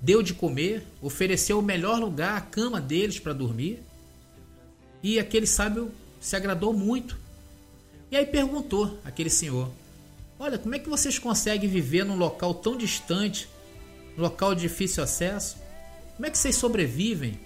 [0.00, 3.78] Deu de comer, ofereceu o melhor lugar, a cama deles para dormir.
[5.00, 7.16] E aquele sábio se agradou muito.
[8.10, 9.70] E aí perguntou aquele senhor:
[10.36, 13.48] Olha, como é que vocês conseguem viver num local tão distante
[14.16, 15.58] local de difícil acesso.
[16.16, 17.38] Como é que vocês sobrevivem?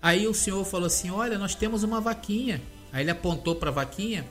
[0.00, 2.62] Aí o senhor falou assim: Olha, nós temos uma vaquinha.
[2.92, 4.26] Aí ele apontou para a vaquinha,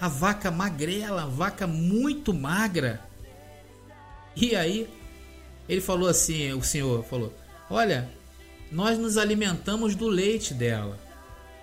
[0.00, 3.00] a vaca magrela, a vaca muito magra.
[4.34, 4.88] E aí
[5.68, 7.34] ele falou assim: O senhor falou:
[7.68, 8.10] Olha,
[8.72, 10.98] nós nos alimentamos do leite dela.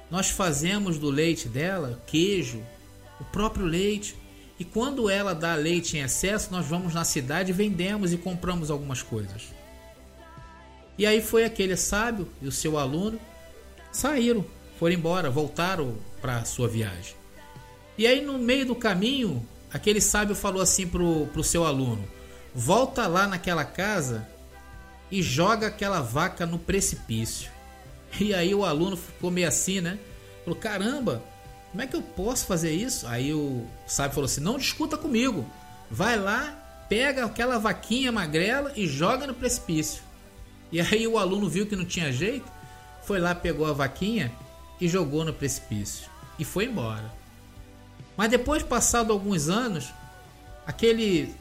[0.10, 2.64] Nós fazemos do leite dela queijo,
[3.20, 4.16] o próprio leite.
[4.60, 9.04] E quando ela dá leite em excesso, nós vamos na cidade, vendemos e compramos algumas
[9.04, 9.54] coisas.
[10.98, 13.20] E aí foi aquele sábio e o seu aluno
[13.98, 14.46] saíram,
[14.80, 17.16] foram embora, voltaram para sua viagem.
[17.98, 22.08] E aí no meio do caminho, aquele sábio falou assim pro, pro seu aluno:
[22.54, 24.28] "Volta lá naquela casa
[25.12, 27.52] e joga aquela vaca no precipício".
[28.20, 30.00] E aí o aluno ficou meio assim, né?
[30.46, 31.22] Falou: "Caramba,
[31.72, 33.06] como é que eu posso fazer isso?
[33.08, 35.46] Aí o sábio falou assim: Não discuta comigo.
[35.92, 40.02] Vai lá, pega aquela vaquinha magrela e joga no precipício.
[40.72, 42.52] E aí o aluno viu que não tinha jeito,
[43.08, 44.32] foi lá, pegou a vaquinha
[44.80, 46.08] e jogou no precipício.
[46.38, 47.12] E foi embora.
[48.16, 49.92] Mas depois, passado alguns anos,
[50.66, 51.34] aquele.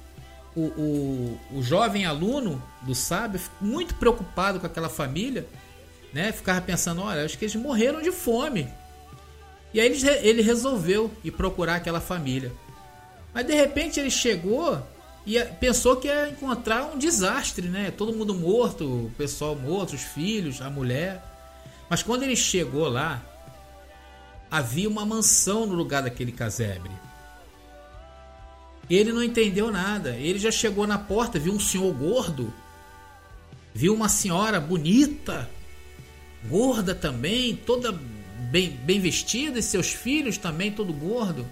[0.54, 5.46] O, o, o jovem aluno do sábio muito preocupado com aquela família,
[6.14, 6.32] né?
[6.32, 8.66] Ficava pensando: olha, acho que eles morreram de fome
[9.76, 12.50] e aí ele, ele resolveu ir procurar aquela família.
[13.34, 14.82] Mas de repente ele chegou
[15.26, 17.90] e pensou que ia encontrar um desastre, né?
[17.90, 21.22] Todo mundo morto, o pessoal morto, os filhos, a mulher.
[21.88, 23.22] Mas quando ele chegou lá,
[24.50, 26.90] havia uma mansão no lugar daquele casebre.
[28.88, 30.16] Ele não entendeu nada.
[30.16, 32.52] Ele já chegou na porta, viu um senhor gordo,
[33.74, 35.50] viu uma senhora bonita,
[36.48, 41.46] gorda também, toda bem, bem vestida, e seus filhos também, todo gordo.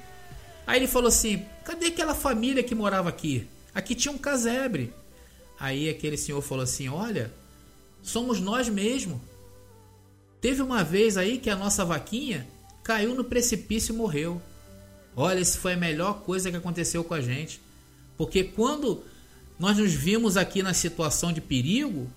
[0.67, 3.47] Aí ele falou assim: cadê aquela família que morava aqui?
[3.75, 4.93] Aqui tinha um casebre.
[5.59, 7.33] Aí aquele senhor falou assim: olha,
[8.03, 9.21] somos nós mesmo.
[10.45, 12.47] Teve uma vez aí que a nossa vaquinha
[12.83, 14.43] caiu no precipício e morreu.
[15.17, 17.59] Olha, isso foi a melhor coisa que aconteceu com a gente.
[18.15, 19.03] Porque quando
[19.59, 22.11] nós nos vimos aqui na situação de perigo,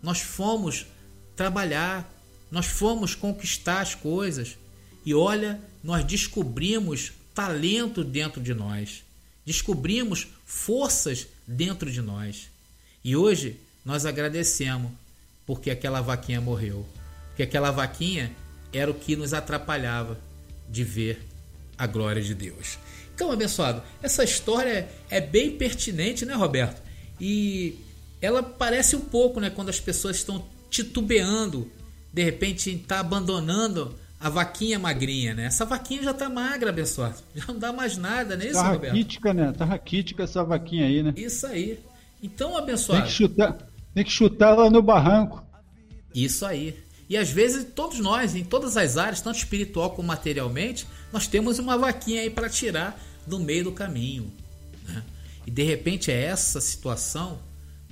[0.00, 0.86] nós fomos
[1.34, 2.08] trabalhar,
[2.52, 4.56] nós fomos conquistar as coisas.
[5.04, 9.02] E olha, nós descobrimos talento dentro de nós,
[9.44, 12.48] descobrimos forças dentro de nós.
[13.02, 14.92] E hoje nós agradecemos
[15.44, 16.86] porque aquela vaquinha morreu.
[17.36, 18.32] Porque aquela vaquinha
[18.72, 20.18] era o que nos atrapalhava
[20.70, 21.20] de ver
[21.76, 22.78] a glória de Deus.
[23.14, 26.80] Então, abençoado, essa história é bem pertinente, né, Roberto?
[27.20, 27.78] E
[28.22, 31.70] ela parece um pouco, né, quando as pessoas estão titubeando,
[32.10, 35.44] de repente está abandonando a vaquinha magrinha, né?
[35.44, 37.16] Essa vaquinha já tá magra, abençoado.
[37.36, 38.94] Já não dá mais nada, né, isso, tá Roberto?
[38.94, 39.52] Raquítica, né?
[39.52, 41.12] Tá raquítica essa vaquinha aí, né?
[41.14, 41.78] Isso aí.
[42.22, 43.02] Então, abençoado.
[43.02, 43.58] Tem que chutar,
[43.92, 45.44] tem que chutar ela no barranco.
[46.14, 46.85] Isso aí.
[47.08, 51.58] E às vezes todos nós, em todas as áreas, tanto espiritual como materialmente, nós temos
[51.58, 54.32] uma vaquinha aí para tirar do meio do caminho.
[54.84, 55.02] Né?
[55.46, 57.38] E de repente é essa situação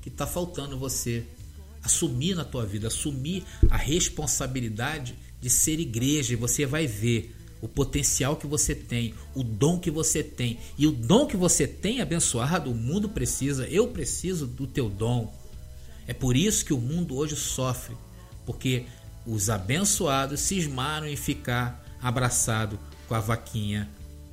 [0.03, 1.25] que está faltando você
[1.83, 6.33] assumir na tua vida, assumir a responsabilidade de ser igreja.
[6.33, 10.59] E você vai ver o potencial que você tem, o dom que você tem.
[10.77, 15.33] E o dom que você tem, abençoado, o mundo precisa, eu preciso do teu dom.
[16.07, 17.97] É por isso que o mundo hoje sofre,
[18.45, 18.85] porque
[19.27, 23.89] os abençoados cismaram em ficar abraçado com a vaquinha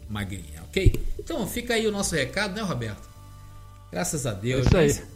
[0.09, 0.93] magrinha, ok?
[1.17, 3.09] Então fica aí o nosso recado, né, Roberto?
[3.91, 4.65] Graças a Deus.
[4.73, 5.11] É isso aí.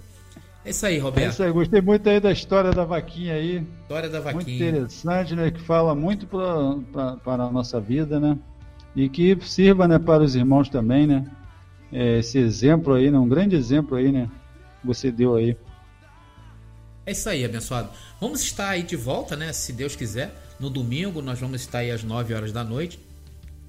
[0.65, 1.27] É isso aí, Roberto.
[1.27, 3.65] É isso aí, gostei muito aí da história da vaquinha aí.
[3.81, 4.43] História da vaquinha.
[4.43, 5.51] Muito interessante, né?
[5.51, 8.37] Que fala muito para a nossa vida, né?
[8.95, 11.25] E que sirva né, para os irmãos também, né?
[11.91, 13.17] É, esse exemplo aí, né?
[13.19, 14.29] Um grande exemplo aí, né?
[14.83, 15.55] Você deu aí.
[17.05, 17.89] É isso aí, abençoado.
[18.19, 19.51] Vamos estar aí de volta, né?
[19.51, 20.33] Se Deus quiser.
[20.59, 22.99] No domingo nós vamos estar aí às 9 horas da noite.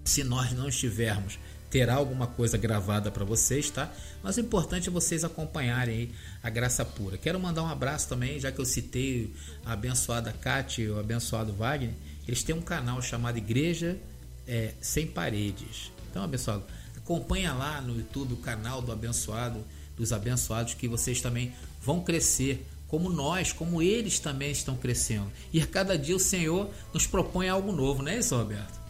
[0.05, 1.37] Se nós não estivermos,
[1.69, 3.93] terá alguma coisa gravada para vocês, tá?
[4.23, 6.11] Mas o importante é vocês acompanharem
[6.43, 7.19] a graça pura.
[7.19, 9.35] Quero mandar um abraço também, já que eu citei
[9.65, 11.95] a abençoada Cátia e o abençoado Wagner.
[12.27, 13.99] Eles têm um canal chamado Igreja
[14.47, 15.91] é, Sem Paredes.
[16.09, 16.65] Então, abençoado,
[16.97, 19.65] acompanha lá no YouTube o canal do abençoado,
[19.97, 25.27] dos abençoados, que vocês também vão crescer como nós, como eles também estão crescendo.
[25.53, 28.81] E a cada dia o Senhor nos propõe algo novo, não é isso, Roberto?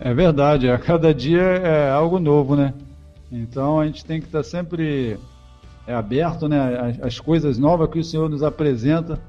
[0.00, 2.74] É verdade, a cada dia é algo novo, né?
[3.30, 5.18] Então a gente tem que estar sempre
[5.86, 6.98] é, aberto, né?
[7.00, 9.20] As, coisas novas que o Senhor nos apresenta,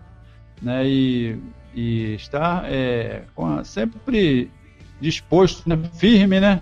[0.62, 0.88] né?
[0.88, 1.40] E,
[1.74, 4.50] e estar é, a, sempre
[5.00, 5.78] disposto, né?
[5.94, 6.62] firme, né?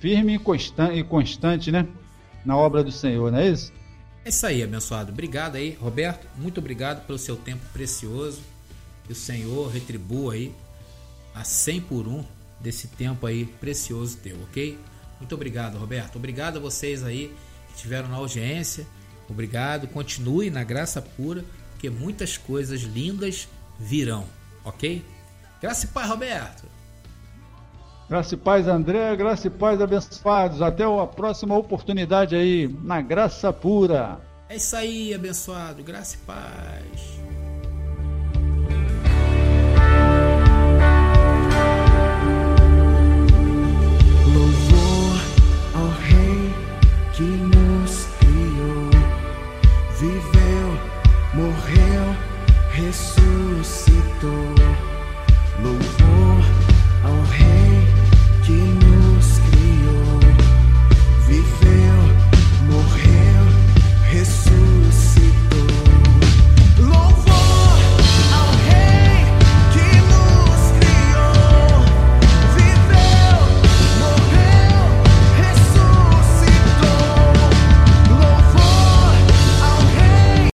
[0.00, 1.86] Firme e constante, e constante, né?
[2.44, 3.72] Na obra do Senhor, não é isso?
[4.24, 5.12] É isso aí, abençoado.
[5.12, 6.26] Obrigado aí, Roberto.
[6.36, 8.40] Muito obrigado pelo seu tempo precioso.
[9.04, 10.54] Que o Senhor retribua aí
[11.34, 12.24] a 100 por 1
[12.58, 14.78] desse tempo aí precioso teu, ok?
[15.20, 16.16] Muito obrigado, Roberto.
[16.16, 17.34] Obrigado a vocês aí
[17.68, 18.86] que estiveram na audiência.
[19.28, 19.88] Obrigado.
[19.88, 23.46] Continue na graça pura, porque muitas coisas lindas
[23.78, 24.26] virão,
[24.64, 25.04] ok?
[25.60, 26.73] Graça e paz, Roberto.
[28.08, 29.16] Graça e paz, André.
[29.16, 30.60] Graça e paz, abençoados.
[30.60, 34.20] Até a próxima oportunidade aí, na graça pura.
[34.48, 35.82] É isso aí, abençoado.
[35.82, 37.13] Graça e paz.